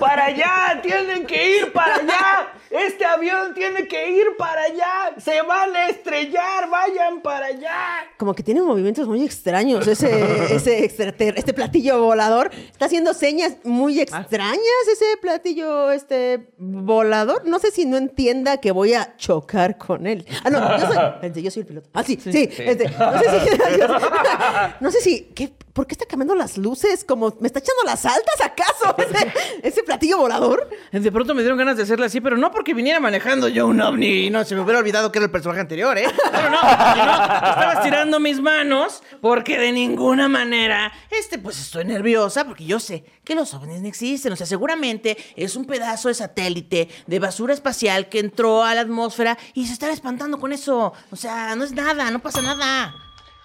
[0.00, 0.80] ¡Para allá!
[0.82, 2.52] ¡Tienen que ir para allá!
[2.72, 5.14] ¡Este avión tiene que ir para allá!
[5.18, 6.70] ¡Se van a estrellar!
[6.70, 7.76] ¡Vayan para allá!
[8.16, 12.50] Como que tiene movimientos muy extraños ese, ese extrater- este platillo volador.
[12.70, 14.58] Está haciendo señas muy extrañas
[14.90, 17.46] ese platillo este volador.
[17.46, 20.24] No sé si no entienda que voy a chocar con él.
[20.44, 21.90] Ah, no, yo soy, yo soy el piloto.
[21.92, 22.48] Ah, sí, sí.
[22.58, 23.58] este, no sé si...
[24.80, 25.22] no sé si...
[25.34, 27.02] ¿qué, ¿Por qué está cambiando las luces?
[27.02, 28.94] Como, ¿Me está echando las altas acaso?
[28.98, 30.68] Ese, ese platillo volador.
[30.92, 33.80] De pronto me dieron ganas de hacerle así, pero no porque viniera manejando yo un
[33.80, 34.30] ovni.
[34.30, 36.06] No, se me hubiera olvidado que era el personaje anterior, ¿eh?
[36.30, 42.44] Pero no, sino estaba estirando mis manos porque de ninguna manera, este, pues estoy nerviosa
[42.44, 44.32] porque yo sé que los ovnis no existen.
[44.32, 48.82] O sea, seguramente es un pedazo de satélite de basura espacial que entró a la
[48.82, 50.92] atmósfera y se está espantando con eso.
[51.10, 52.94] O sea, no es nada, no pasa nada.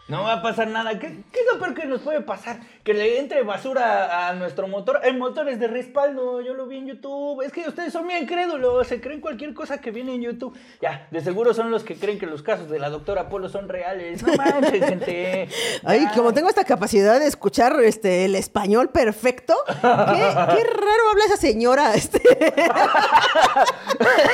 [0.08, 0.98] No va a pasar nada.
[1.00, 2.62] ¿Qué, qué es lo peor que nos puede pasar?
[2.86, 5.02] Que le entre basura a nuestro motor.
[5.04, 6.40] El motor es de respaldo.
[6.40, 7.42] Yo lo vi en YouTube.
[7.42, 8.88] Es que ustedes son bien crédulos.
[8.88, 10.58] Se creen cualquier cosa que viene en YouTube.
[10.82, 13.68] Ya, de seguro son los que creen que los casos de la doctora Polo son
[13.68, 14.24] reales.
[14.24, 15.50] No manches, gente.
[15.84, 21.26] Ay, como tengo esta capacidad de escuchar este, el español perfecto, qué, qué raro habla
[21.26, 21.96] esa señora.
[21.96, 22.22] Este.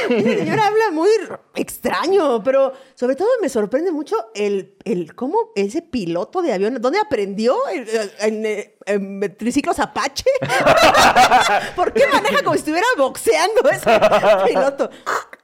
[0.09, 1.09] esa señora habla muy
[1.55, 6.99] extraño, pero sobre todo me sorprende mucho el, el cómo ese piloto de avión, ¿dónde
[6.99, 7.55] aprendió?
[8.19, 8.45] ¿En,
[8.85, 10.25] en- triciclos Apache?
[11.75, 13.89] ¿Por qué maneja como si estuviera boxeando ese
[14.47, 14.89] piloto?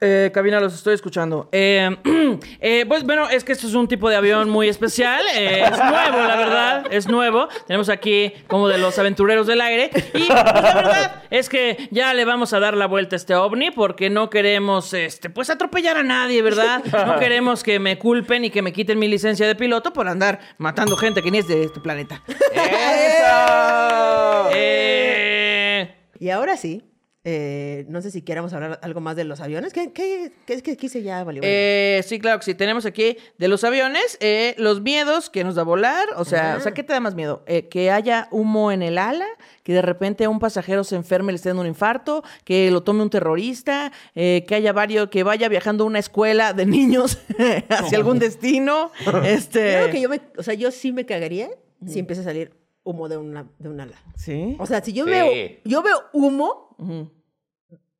[0.02, 1.50] Eh, cabina, los estoy escuchando.
[1.52, 1.94] Eh,
[2.60, 5.22] eh, pues bueno, es que esto es un tipo de avión muy especial.
[5.36, 6.86] eh, es nuevo, la verdad.
[6.90, 7.48] Es nuevo.
[7.66, 9.90] Tenemos aquí como de los aventureros del aire.
[10.14, 13.34] Y pues, la verdad es que ya le vamos a dar la vuelta a este
[13.34, 16.82] ovni porque no queremos, este, pues atropellar a nadie, ¿verdad?
[17.06, 20.40] No queremos que me culpen y que me quiten mi licencia de piloto por andar
[20.56, 22.22] matando gente que ni es de este planeta.
[22.54, 24.48] ¡Eso!
[24.54, 26.82] Eh, Y ahora sí,
[27.22, 29.74] eh, no sé si queramos hablar algo más de los aviones.
[29.74, 31.42] ¿Qué, qué, qué es que quise ya, valió?
[31.44, 32.54] Eh, sí, claro que sí.
[32.54, 36.08] Tenemos aquí de los aviones, eh, los miedos que nos da volar.
[36.16, 37.42] O sea, o sea, ¿qué te da más miedo?
[37.46, 39.26] Eh, que haya humo en el ala,
[39.64, 42.82] que de repente un pasajero se enferme y le esté dando un infarto, que lo
[42.82, 47.18] tome un terrorista, eh, que haya varios, que vaya viajando a una escuela de niños
[47.68, 48.92] hacia algún destino.
[49.24, 49.60] Este.
[49.60, 51.50] Creo que yo me, o sea, yo sí me cagaría
[51.86, 53.96] si empieza a salir humo de una, de un ala.
[54.16, 54.56] Sí.
[54.58, 55.10] O sea, si yo Sí.
[55.10, 57.10] veo, yo veo humo, Ujú.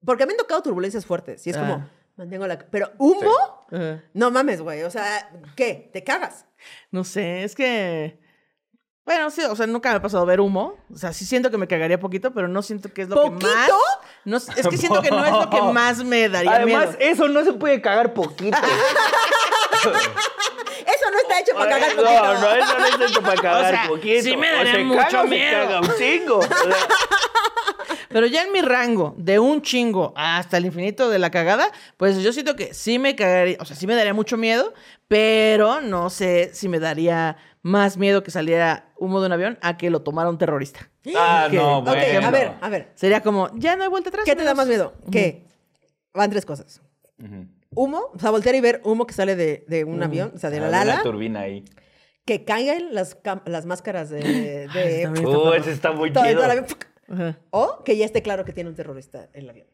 [0.04, 1.60] porque me han tocado turbulencias fuertes, y es Ah.
[1.60, 3.32] como, mantengo la, pero humo,
[4.14, 5.90] no mames, güey, o sea, ¿qué?
[5.92, 6.46] ¿Te cagas?
[6.90, 8.18] No sé, es que.
[9.04, 10.76] Bueno, sí, o sea, nunca me ha pasado ver humo.
[10.92, 13.30] O sea, sí siento que me cagaría poquito, pero no siento que es lo que
[13.30, 13.48] ¿Poquito?
[13.52, 13.70] más.
[14.24, 16.98] No, es que siento que no es lo que más me daría Además, miedo.
[17.00, 18.56] eso no se puede cagar poquito.
[20.80, 22.22] Eso no está hecho para cagar no, poquito.
[22.22, 24.22] no, eso no es hecho para cagar O sea, poquito.
[24.24, 25.58] sí me O daría se mucho caga o se miedo.
[25.66, 26.38] caga un chingo.
[26.38, 26.58] O sea,
[28.10, 32.20] Pero ya en mi rango, de un chingo hasta el infinito de la cagada, pues
[32.22, 34.74] yo siento que sí me cagaría, o sea, sí me daría mucho miedo,
[35.08, 39.76] pero no sé si me daría más miedo que saliera humo de un avión a
[39.76, 40.90] que lo tomara un terrorista.
[41.16, 42.26] Ah, no, Ok, bueno.
[42.26, 44.24] a ver, a ver, Sería como, ya no hay vuelta atrás.
[44.26, 44.92] ¿qué te da más miedo?
[45.12, 45.46] ¿Qué?
[46.12, 46.80] Van tres cosas.
[47.74, 50.50] Humo, o sea, voltear y ver humo que sale de, de un avión, o sea,
[50.50, 51.64] de la Ah, de lala, Una turbina ahí.
[52.24, 54.66] que caigan las, las máscaras de...
[54.72, 55.28] de está.
[55.28, 56.22] Uh, ese está muy chido.
[57.10, 57.38] Ajá.
[57.50, 59.66] o que ya esté claro que tiene un terrorista en el avión.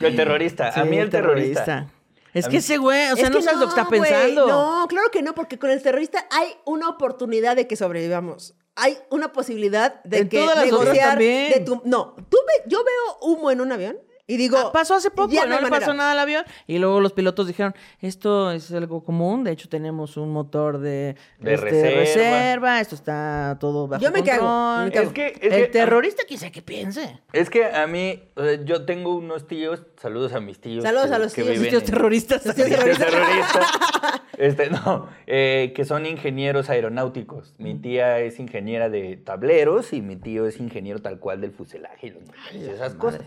[0.00, 0.68] El terrorista.
[0.70, 1.90] a mí el terrorista.
[2.32, 4.00] Es A que mí- ese güey, o sea, Es no sabes lo que está güey,
[4.00, 4.46] pensando.
[4.48, 8.54] no, claro que no, porque con el terrorista hay una oportunidad de que sobrevivamos.
[8.76, 11.52] Hay una posibilidad de En que todas las otras negociar también.
[11.52, 11.80] de tu.
[11.84, 13.96] No, tú ve- yo veo humo en un avión
[14.26, 14.56] y digo.
[14.58, 16.44] Ah, pasó hace poco, ya no, le pasó nada al avión.
[16.66, 21.16] Y luego los pilotos dijeron, esto es algo común, de hecho tenemos un motor de,
[21.38, 21.98] De este, reserva.
[22.00, 24.84] reserva, esto está todo bajo Yo me cago, control".
[24.86, 25.06] me cago.
[25.08, 27.20] Es que, es El que- terrorista quizá que piense.
[27.32, 30.82] Es que a mí, o sea, yo tengo unos tíos, saludos a mis tíos.
[30.84, 32.42] Saludos que- a los que tíos, Tíos en- terroristas.
[32.54, 33.10] Tíos terroristas.
[33.10, 33.66] terroristas.
[34.36, 37.54] Este, no, eh, que son ingenieros aeronáuticos.
[37.58, 42.08] Mi tía es ingeniera de tableros y mi tío es ingeniero tal cual del fuselaje
[42.08, 43.20] y los motores y esas cosas.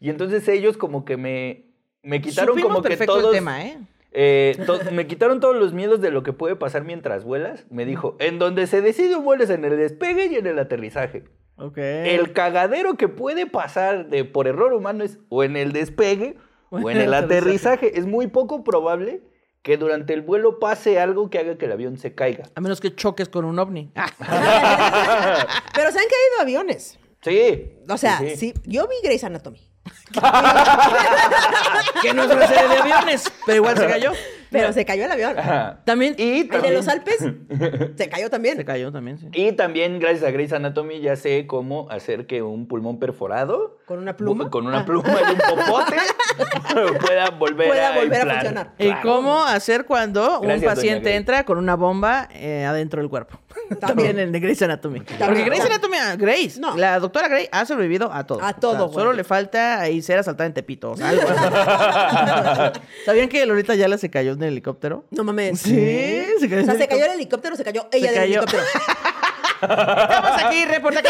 [0.00, 1.66] Y entonces ellos como que me,
[2.02, 3.24] me quitaron Supimos como que todos...
[3.26, 3.78] el tema, ¿eh?
[4.12, 7.66] Eh, to- me quitaron todos los miedos de lo que puede pasar mientras vuelas.
[7.70, 10.58] Me dijo, en donde se decide un vuelo es en el despegue y en el
[10.58, 11.24] aterrizaje.
[11.56, 11.78] Ok.
[11.78, 16.36] El cagadero que puede pasar de, por error humano es o en el despegue
[16.70, 17.98] o en el aterrizaje.
[17.98, 19.22] Es muy poco probable
[19.62, 22.44] que durante el vuelo pase algo que haga que el avión se caiga.
[22.54, 23.90] A menos que choques con un ovni.
[23.94, 24.10] Ah,
[25.74, 26.98] Pero se han caído aviones.
[27.22, 27.72] Sí.
[27.88, 29.60] O sea, sí, sí, yo vi Grey's Anatomy.
[32.02, 34.12] que no es una serie de aviones, pero igual se cayó.
[34.50, 35.38] Pero se cayó el avión.
[35.38, 35.80] Ajá.
[35.84, 36.14] También.
[36.16, 37.18] Y El de los Alpes
[37.96, 38.56] se cayó también.
[38.56, 39.26] Se cayó también, sí.
[39.32, 43.78] Y también, gracias a Grey's Anatomy, ya sé cómo hacer que un pulmón perforado.
[43.86, 44.48] ¿Con una pluma?
[44.50, 44.84] Con una Ah.
[44.86, 45.96] pluma y un popote
[47.06, 48.72] pueda volver, Pueda a, volver a funcionar.
[48.78, 49.00] ¿Y Claro.
[49.02, 53.38] cómo hacer cuando un Gracias, paciente entra con una bomba eh, adentro del cuerpo?
[53.80, 55.00] También en Grey's Anatomy.
[55.00, 56.76] Porque Grey's Anatomy, ah, Grace, No.
[56.76, 58.42] la doctora Grey ha sobrevivido a todo.
[58.42, 58.94] A todo, güey.
[58.94, 60.92] Solo le falta ahí ser asaltada en Tepito.
[60.92, 62.80] o sea, algo así.
[63.04, 65.04] ¿Sabían que Lolita Yala se cayó en el helicóptero?
[65.10, 65.60] No mames.
[65.60, 68.20] Sí, se cayó O sea, en se cayó el helicóptero, se cayó ella Se del
[68.20, 68.32] cayó.
[68.40, 68.62] helicóptero.
[69.64, 71.08] Estamos aquí, reporta que...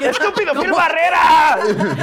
[0.00, 1.58] ¡Estúpido, Phil Barrera!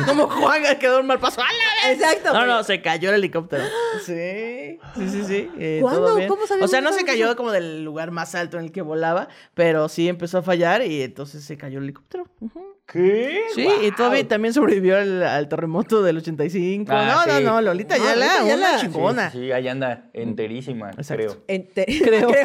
[0.06, 1.42] Como Juan quedó un mal paso.
[1.42, 1.92] ¡Ala!
[1.92, 2.34] Exacto.
[2.34, 3.64] No, no, se cayó el helicóptero.
[4.06, 5.52] Sí, sí, sí, sí.
[5.58, 6.06] eh, ¿Cuándo?
[6.06, 6.30] todo bien.
[6.30, 8.82] ¿Cómo sabemos O sea, no se cayó como del lugar más alto en el que
[8.82, 12.28] volaba, pero sí empezó a fallar y entonces se cayó el helicóptero.
[12.40, 12.77] Ujú.
[12.90, 13.42] ¿Qué?
[13.54, 16.90] Sí, y todavía también sobrevivió al, al terremoto del 85.
[16.90, 17.44] Ah, no, sí.
[17.44, 18.78] no, no, Lolita No, Yala, Lolita una Yala.
[18.80, 19.30] chingona.
[19.32, 21.16] Sí, sí, ahí anda enterísima, Exacto.
[21.16, 21.44] creo.
[21.48, 22.30] Ente- Creo.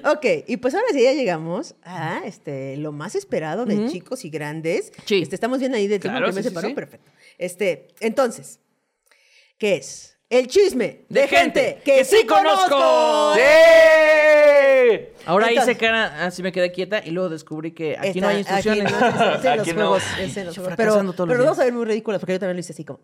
[0.12, 4.30] ok, y pues ahora sí ya llegamos a este, lo más esperado de chicos y
[4.30, 4.92] grandes.
[5.04, 5.20] Sí.
[5.22, 6.74] Este, estamos bien ahí de tiempo Claro, que me separó, sí.
[6.74, 7.10] perfecto.
[7.36, 8.60] Este, entonces,
[9.58, 10.18] ¿qué es?
[10.30, 12.70] El chisme de, De gente, gente que, que sí conozco.
[12.70, 13.34] conozco.
[13.34, 13.40] ¡Sí!
[15.26, 18.28] Ahora Entonces- hice cara, así me quedé quieta y luego descubrí que aquí Está- no
[18.28, 18.92] hay instrucciones.
[18.92, 19.76] Aquí no, es- es en los Aquí no.
[19.76, 20.76] juegos, es en los Yo juegos.
[20.76, 23.00] Pero, los vamos a ver muy ridículos porque yo también lo hice así como.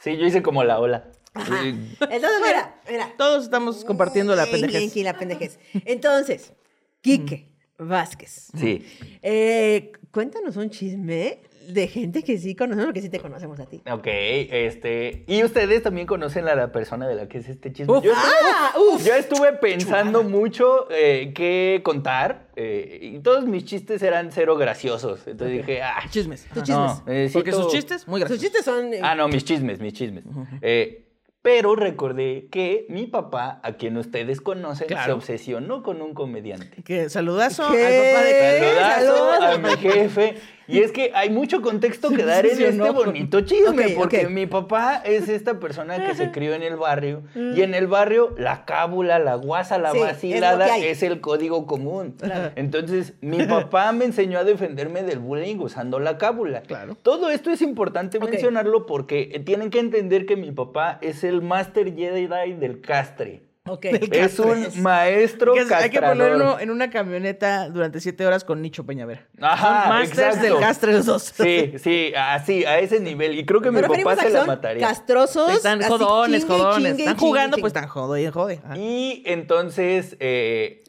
[0.00, 1.08] Sí, yo hice como la ola.
[1.34, 1.60] Ajá.
[1.64, 3.12] Entonces, mira, mira.
[3.16, 4.96] Todos estamos compartiendo la pendejez.
[4.96, 5.58] la pendejez.
[5.84, 6.52] Entonces,
[7.00, 7.48] Quique
[7.78, 8.48] Vázquez.
[8.58, 8.84] Sí.
[9.22, 11.40] Eh, cuéntanos un chisme
[11.74, 13.82] de gente que sí conocemos, porque sí te conocemos a ti.
[13.90, 15.24] Ok, este.
[15.26, 17.94] Y ustedes también conocen a la persona de la que es este chisme.
[17.98, 18.04] Uf.
[18.04, 18.72] Yo estuve, ¡Ah!
[18.78, 19.04] ¡Uf!
[19.06, 22.48] yo estuve pensando mucho eh, qué contar.
[22.56, 25.26] eh, y todos mis chistes eran cero graciosos.
[25.26, 26.46] Entonces dije, ah, Chismes.
[26.52, 26.76] Tus chismes.
[26.76, 28.42] No, necesito- Porque sus chistes, muy Sus graciosos.
[28.44, 28.92] chistes son.
[28.94, 30.24] eh, Ah, no, mis chismes, mis chismes.
[30.62, 31.06] Eh,
[31.42, 36.82] pero recordé que mi papá, a quien ustedes conocen, se obsesionó con un comediante.
[36.82, 37.86] Que saludazo ¿Qué?
[37.86, 39.44] al papá de Saludazo saludos.
[39.44, 40.34] a mi jefe.
[40.70, 42.92] Y es que hay mucho contexto que dar en Sí, este no.
[42.92, 47.22] bonito chisme, Ok, porque mi papá es esta persona que se crió en el barrio
[47.34, 52.14] y en el barrio la cábula, la guasa, la Sí, vacilada es, el código común.
[52.56, 56.62] Entonces, mi papá me enseñó a defenderme del bullying usando la cábula.
[56.62, 56.96] Claro.
[57.02, 61.94] Todo esto es importante mencionarlo porque tienen que entender que mi papá es el Master
[61.94, 63.42] Jedi del castre.
[63.70, 63.84] Ok.
[64.12, 68.60] Es un maestro Que es- hay que ponerlo en una camioneta durante siete horas con
[68.62, 69.26] Nicho Peñavera.
[69.40, 70.42] Ajá, Son masters exacto.
[70.54, 71.22] del castre los dos.
[71.22, 73.38] Sí, sí, así, a ese nivel.
[73.38, 74.86] Y creo que mi Nos referimos papá se la mataría.
[74.86, 75.52] castrosos.
[75.54, 76.74] Están así, jodones, chingue jodones.
[76.76, 77.60] chingue Están chingue jugando, chingue.
[77.62, 78.60] pues están jode y jode.
[78.76, 80.82] Y entonces, eh,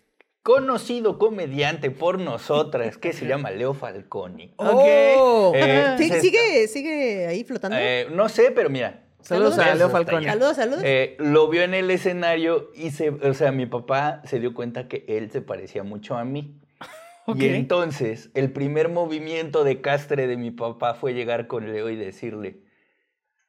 [0.43, 4.53] conocido comediante por nosotras, que se llama Leo Falconi.
[4.57, 5.51] Oh.
[5.55, 7.77] Eh, sigue, sigue ahí flotando.
[7.79, 9.03] Eh, no sé, pero mira.
[9.21, 10.31] Saludos a Leo allá.
[10.31, 10.81] Saludos, saludos.
[10.83, 14.87] Eh, lo vio en el escenario y se, o sea, mi papá se dio cuenta
[14.87, 16.57] que él se parecía mucho a mí.
[17.35, 21.95] Y entonces, el primer movimiento de castre de mi papá fue llegar con Leo y
[21.95, 22.63] decirle,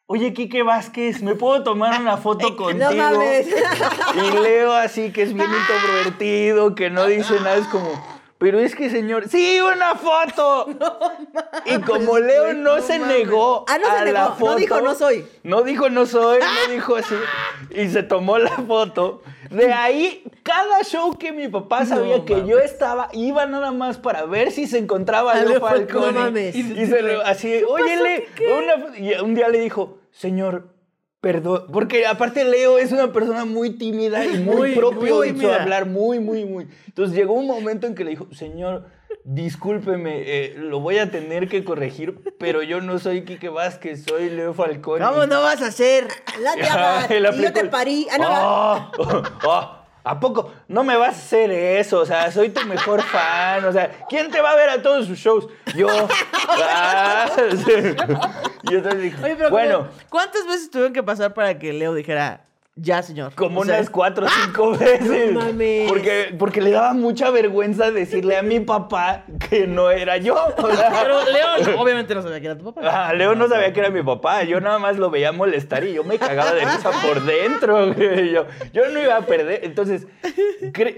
[0.06, 2.90] oye, Quique Vázquez, ¿me puedo tomar una foto contigo?
[2.90, 3.48] no mames.
[3.48, 7.90] Y Leo así, que es bien introvertido, que no dice nada, es como,
[8.43, 10.66] pero es que señor, sí, una foto.
[11.64, 14.80] y como Leo no, se negó Ah, no se a negó, la no foto, dijo,
[14.80, 15.24] "No soy".
[15.45, 17.14] No dijo no soy, no dijo así.
[17.70, 19.22] Y se tomó la foto.
[19.49, 22.49] De ahí, cada show que mi papá sabía No que mames.
[22.49, 25.61] yo estaba, iba nada más para ver si se encontraba Leo.
[25.93, 26.57] No mames.
[26.57, 28.28] Y, se lo- así, oye, Le,
[28.59, 30.71] una- y un día le dijo, señor,
[31.22, 35.40] perdón, porque aparte Leo es una persona muy tímida y muy, Muy, propio muy en
[35.40, 36.66] su hablar, muy, muy, muy.
[36.88, 38.86] Entonces llegó un momento en que le dijo, señor,
[39.24, 44.30] discúlpeme, eh, lo voy a tener que corregir, pero yo no soy Quique Vázquez, soy
[44.30, 45.04] Leo Falconi.
[45.04, 46.08] ¿Cómo no vas a hacer?
[46.40, 48.08] La diabla, Él y yo te parí.
[48.10, 48.90] Ah, no, va.
[48.98, 50.53] "Oh, oh, ¿A poco?
[50.68, 54.30] No me vas a hacer eso, o sea, soy tu mejor fan, o sea, ¿quién
[54.30, 55.46] te va a ver a todos sus shows?
[55.74, 55.88] Yo.
[56.64, 57.30] Ah,
[57.66, 57.72] sí.
[58.64, 61.94] Y entonces dijo, Oye, pero bueno, ¿cómo- ¿cuántas veces tuvieron que pasar para que Leo
[61.94, 62.44] dijera,
[62.82, 63.32] Ya, señor.
[63.36, 65.32] Como O sea, unas cuatro o cinco veces.
[65.32, 65.88] No mames.
[65.88, 70.34] Porque, porque le daba mucha vergüenza decirle a mi papá que no era yo.
[70.58, 72.80] O sea, Pero Leo, obviamente no sabía que era tu papá.
[73.08, 75.92] Ah, Leo no sabía que era mi papá, yo nada más lo veía molestar y
[75.92, 77.92] yo me cagaba de risa por dentro.
[78.32, 79.60] Yo, yo no iba a perder.
[79.64, 80.06] Entonces,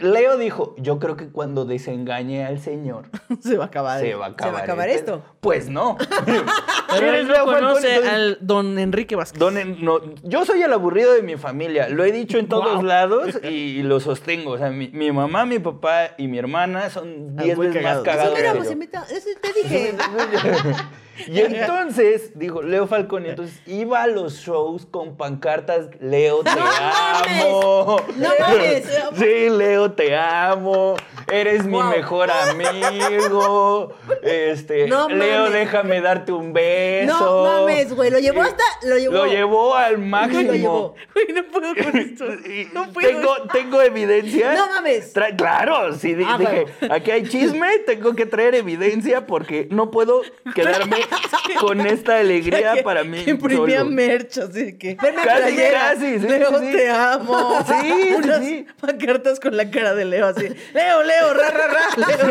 [0.01, 3.07] Leo dijo, yo creo que cuando desengañe al señor,
[3.41, 4.01] Se va a acabar.
[4.01, 5.21] se va a acabar, acabar el esto.
[5.21, 5.35] pedo".
[5.41, 5.97] Pues no.
[6.27, 7.55] Pero ¿Eres él no Falcón?
[7.55, 9.39] conoce Entonces, al don Enrique Vázquez.
[9.39, 12.75] Don En- no, yo soy el aburrido de mi familia, lo he dicho en todos
[12.77, 12.83] Wow.
[12.83, 14.53] lados y, lo sostengo.
[14.53, 17.83] O sea, mi, mi mamá, mi papá y mi hermana son Ah, 10 muy veces
[17.83, 18.33] más cagados.
[18.33, 19.95] Eso mira, pues invita- eso te dije.
[21.29, 26.51] Y entonces, dijo Leo Falcón, y entonces iba a los shows con pancartas, Leo te
[26.51, 27.99] amo.
[28.17, 28.85] ¡No mames!
[29.15, 30.97] Sí, Leo te amo.
[31.31, 33.95] Eres mi mejor amigo.
[34.23, 35.53] Este, No Leo, mames.
[35.53, 37.17] déjame darte un beso.
[37.19, 38.11] No mames, güey.
[38.11, 38.65] Lo llevó hasta.
[38.83, 39.15] Lo llevó.
[39.15, 40.43] Lo llevó al máximo.
[40.43, 40.95] Lo llevó.
[41.15, 42.25] Güey, no puedo con esto.
[42.73, 43.09] No puedo.
[43.09, 44.55] tengo, tengo evidencia.
[44.55, 45.15] No mames.
[45.15, 46.95] Tra- claro, sí, Ah, dije, bueno.
[46.95, 50.23] aquí hay chisme, tengo que traer evidencia porque no puedo
[50.55, 50.97] quedarme
[51.61, 53.25] con esta alegría Que- para mí.
[53.25, 53.91] Que imprimía solo.
[53.91, 54.97] merch, así que.
[55.01, 57.65] Verme Casi, casi, sí, Leo, sí, te amo.
[57.67, 58.67] Sí, Unas sí.
[58.81, 60.49] pancartas con la cara de Leo, así.
[60.75, 61.81] Leo, Leo, ra, ra, ra.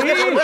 [0.03, 0.39] Leo,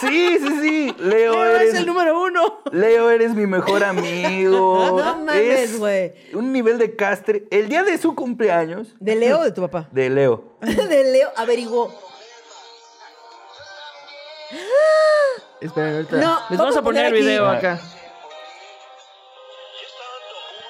[0.00, 0.94] Sí, sí, sí, sí.
[0.98, 2.60] Leo, Leo eres, es el número uno.
[2.72, 4.98] Leo, eres mi mejor amigo.
[4.98, 5.40] No mames,
[5.72, 6.12] Es güey.
[6.32, 7.44] Un nivel de castre.
[7.50, 9.88] El día de su cumpleaños, ¿De Leo o de tu papá?
[9.92, 10.44] de Leo.
[10.60, 11.92] de Leo, averiguó.
[15.60, 16.16] Esperen, ahorita.
[16.16, 17.22] No, Les vamos a poner el aquí.
[17.22, 17.80] video acá.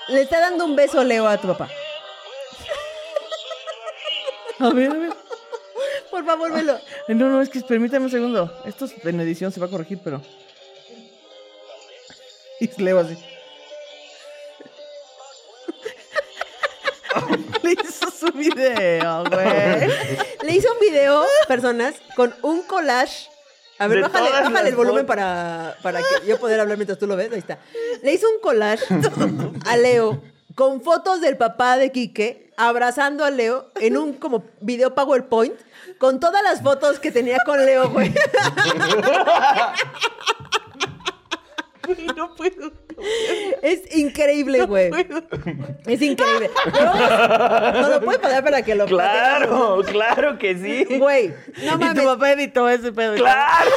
[0.09, 1.69] Le está dando un beso Leo a tu papá.
[4.61, 5.13] A ver, a ver.
[6.11, 6.79] Por favor, velo.
[7.09, 8.63] No, no, es que permítame un segundo.
[8.67, 10.21] Esto es- en edición se va a corregir, pero.
[12.61, 13.17] Y Leo así.
[17.65, 19.89] Le hizo su video, güey.
[20.43, 23.31] Le hizo un video, personas, con un collage.
[23.79, 27.17] A ver, bájale, bájale el volumen para, para que yo poder hablar mientras tú lo
[27.17, 27.33] ves.
[27.33, 27.59] Ahí está.
[28.03, 28.85] Le hizo un collage
[29.67, 30.23] a Leo
[30.55, 35.55] con fotos del papá de Quique abrazando a Leo en un como video PowerPoint
[35.99, 38.13] con todas las fotos que tenía con Leo, güey.
[42.17, 42.73] No puedo.
[43.63, 44.91] Es increíble, güey.
[45.87, 46.51] Es increíble.
[46.73, 50.99] No lo puede pasar para que lo Claro, claro que sí.
[50.99, 51.29] Güey,
[51.63, 51.95] no y mames.
[52.03, 53.15] tu papá editó ese pedo.
[53.15, 53.71] ¡Claro!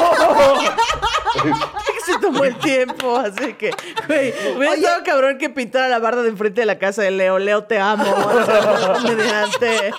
[2.07, 3.71] Se tomó el tiempo, así que,
[4.07, 4.81] güey, hubiera Oye.
[4.83, 7.37] estado cabrón que pintara la barda de enfrente de la casa de Leo.
[7.39, 8.03] Leo, te amo.
[8.03, 9.91] o sea, mediante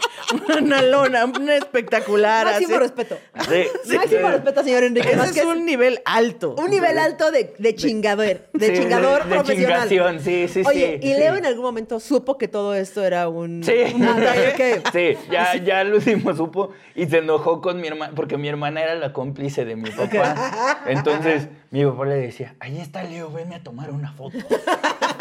[0.60, 2.46] una lona, una espectacular.
[2.46, 2.78] Máximo así.
[2.82, 3.18] respeto.
[3.48, 4.32] Sí, sí, Máximo sí.
[4.32, 5.10] respeto, señor Enrique.
[5.12, 6.54] Ese es un nivel alto.
[6.58, 9.88] Un nivel alto de, de chingador, de Sí, chingador de- de profesional.
[9.88, 11.38] chingación, sí, sí, Oye, sí, y Leo sí.
[11.38, 13.72] en algún momento supo que todo esto era un, Sí.
[13.94, 14.00] un
[14.56, 14.82] que...
[14.92, 18.82] Sí, ya, ya lo último supo y se enojó con mi hermana, porque mi hermana
[18.82, 20.82] era la cómplice de mi papá.
[20.86, 24.38] Entonces, mi papá le decía, ahí está Leo, venme a tomar una foto.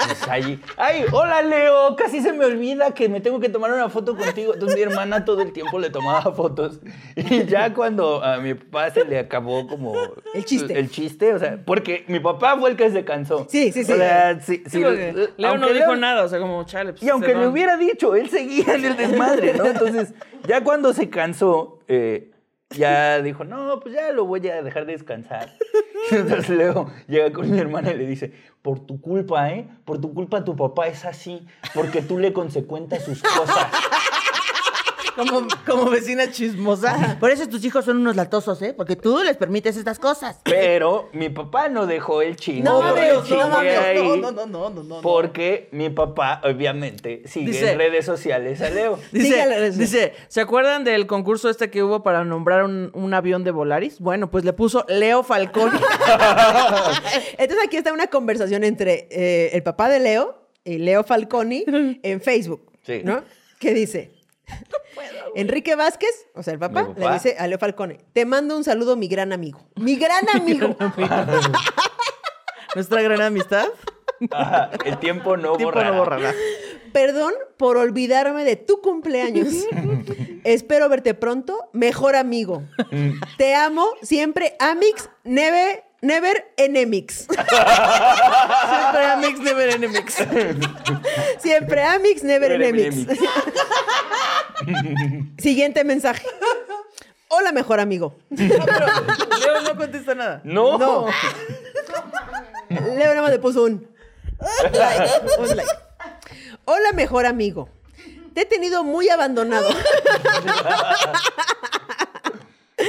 [0.08, 3.90] Pues allí, ay, hola Leo, casi se me olvida que me tengo que tomar una
[3.90, 4.54] foto contigo.
[4.54, 6.80] Entonces mi hermana todo el tiempo le tomaba fotos.
[7.18, 9.94] Y ya cuando a mi papá se le acabó como...
[10.34, 10.80] El chiste.
[10.80, 13.48] El, chiste, o sea, porque mi papá fue el que se cansó.
[13.50, 13.92] Sí, sí, sí.
[13.92, 16.94] O sea, sí, Sí, sí, eh, Leo no dijo Leo- nada, o sea, como chale.
[16.94, 19.66] pues, y aunque le hubiera dicho, él seguía en el desmadre, ¿no?
[19.66, 20.14] Entonces,
[20.48, 22.32] ya cuando se cansó, eh,
[22.72, 25.54] ya dijo, no, pues ya lo voy a dejar descansar.
[26.12, 29.68] Entonces Leo llega con mi hermana y le dice, por tu culpa, ¿eh?
[29.86, 33.68] Por tu culpa tu papá es así, porque tú le consecuentas sus cosas.
[35.18, 37.18] Como, como vecina chismosa.
[37.20, 38.74] Por eso tus hijos son unos latosos, ¿eh?
[38.76, 40.40] Porque tú les permites estas cosas.
[40.44, 42.64] Pero mi papá no dejó el chingo.
[42.64, 43.10] No no ahí,
[44.22, 45.02] no, no, no, no, no.
[45.02, 49.00] Porque mi papá, obviamente, sigue Dice- en redes sociales a Leo.
[49.12, 54.00] Dice, ¿se acuerdan del concurso este que hubo para nombrar un, un avión de Volaris?
[54.00, 55.72] Bueno, pues le puso Leo Falcón.
[57.38, 61.66] Entonces aquí está una conversación entre eh, el papá de Leo y Leo Falconi
[62.04, 63.02] en Facebook, Sí.
[63.04, 63.24] ¿no?
[63.60, 64.12] Que dice...
[65.36, 68.96] Enrique Vázquez, o sea, el papá, le dice a Leo Falcone, te mando un saludo,
[68.96, 69.68] mi gran amigo.
[69.76, 70.76] Mi gran amigo.
[72.76, 73.68] Nuestra gran amistad.
[74.86, 75.92] El tiempo no Tiempo borrará.
[75.92, 76.34] no borrará.
[76.92, 79.54] Perdón por olvidarme de tu cumpleaños.
[80.44, 82.64] Espero verte pronto, mejor amigo.
[83.38, 87.28] Te amo, siempre Amix, never, never enemix.
[87.28, 90.16] Siempre Amix, never enemies.
[91.40, 93.08] Siempre Amix, never Never enemix.
[95.38, 96.26] Siguiente mensaje.
[97.30, 98.16] Hola, mejor amigo.
[98.30, 100.42] Leo no contesta nada.
[100.44, 100.78] No.
[100.78, 101.08] No.
[102.70, 103.88] Leo nada más le puso un
[104.72, 105.72] like, un like.
[106.66, 107.70] Hola, mejor amigo.
[108.34, 109.68] Te he tenido muy abandonado.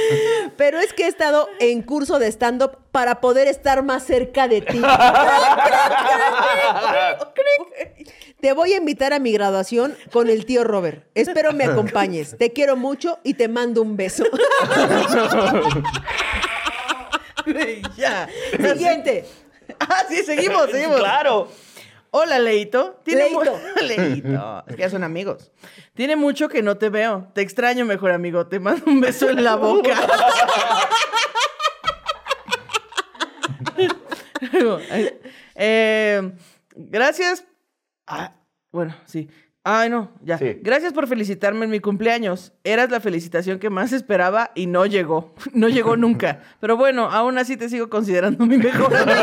[0.57, 4.61] Pero es que he estado en curso de stand-up para poder estar más cerca de
[4.61, 4.81] ti.
[8.39, 11.05] Te voy a invitar a mi graduación con el tío Robert.
[11.13, 12.37] Espero me acompañes.
[12.37, 14.23] Te quiero mucho y te mando un beso.
[17.97, 18.29] Ya.
[18.51, 19.25] Siguiente.
[19.79, 20.99] Ah, sí, seguimos, seguimos.
[20.99, 21.49] Claro.
[22.11, 22.99] Hola, Leito.
[23.05, 23.59] mu- Leito.
[23.85, 24.63] Leito.
[24.67, 25.51] Es que ya son amigos.
[25.93, 27.27] Tiene mucho que no te veo.
[27.33, 28.47] Te extraño, mejor amigo.
[28.47, 29.95] Te mando un beso en la boca.
[33.77, 35.19] Eh,
[35.55, 36.31] eh,
[36.75, 37.45] gracias.
[38.07, 38.33] Ah,
[38.71, 39.29] bueno, sí.
[39.63, 40.37] Ay, no, ya.
[40.37, 40.57] Sí.
[40.61, 42.53] Gracias por felicitarme en mi cumpleaños.
[42.63, 45.35] Eras la felicitación que más esperaba y no llegó.
[45.53, 46.41] No llegó nunca.
[46.59, 49.21] Pero bueno, aún así te sigo considerando mi mejor amigo.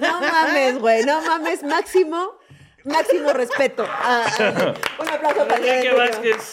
[0.00, 1.04] No mames, güey.
[1.04, 1.62] No mames.
[1.62, 2.38] Máximo,
[2.84, 3.84] máximo respeto.
[3.88, 6.52] Ah, ah, un aplauso para Enrique Enrique Vázquez.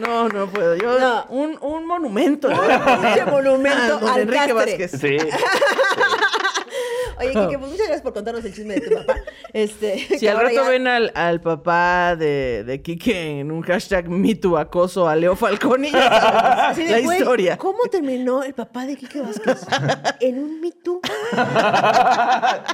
[0.00, 0.76] No, no puedo.
[0.76, 1.26] Yo, No.
[1.30, 2.48] Un, un monumento.
[2.48, 4.52] pinche monumento don al Enrique.
[4.52, 4.90] Vázquez.
[4.92, 5.16] Sí.
[7.20, 9.16] Oye, Kike, pues muchas gracias por contarnos el chisme de tu papá.
[9.52, 14.08] Este, Si al rato ya- ven al, al papá de, de Quique en un hashtag
[14.08, 17.56] MeToo acoso a Leo Falcón y ya sabes Así de, la güey, historia.
[17.56, 19.66] ¿Cómo terminó el papá de Quique Vázquez?
[20.20, 21.00] En un Me Too.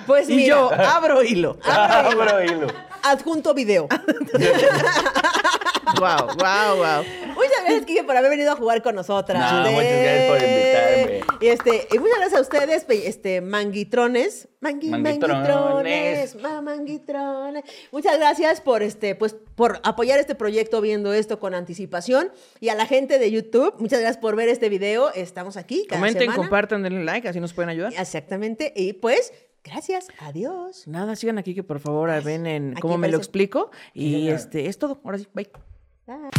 [0.06, 1.58] Pues Y mira, yo abro hilo.
[1.64, 2.66] Abro hilo.
[3.02, 3.88] adjunto video.
[5.98, 7.04] Wow, wow, wow.
[7.34, 9.40] Muchas gracias, Kike, por haber venido a jugar con nosotras.
[9.52, 11.20] No, muchas gracias por invitarme.
[11.40, 14.48] Y, este, y muchas gracias a ustedes, este, manguitrones.
[14.60, 15.48] Mangui, Manguitrones.
[15.48, 16.34] manguitrones.
[16.42, 17.64] ma- manguitrones.
[17.92, 22.32] Muchas gracias por, este, pues, por apoyar este proyecto viendo esto con anticipación.
[22.58, 25.12] Y a la gente de YouTube, muchas gracias por ver este video.
[25.12, 26.36] Estamos aquí cada Comenten, semana.
[26.38, 27.92] compartan, denle like, así nos pueden ayudar.
[27.96, 28.72] Exactamente.
[28.74, 29.32] Y pues,
[29.62, 30.08] gracias.
[30.20, 30.88] Adiós.
[30.88, 33.70] Nada, sigan aquí que por favor ven en Aquí cómo me lo explico.
[33.92, 35.00] Y este es todo.
[35.04, 35.48] Ahora sí, bye.
[36.06, 36.30] Bye.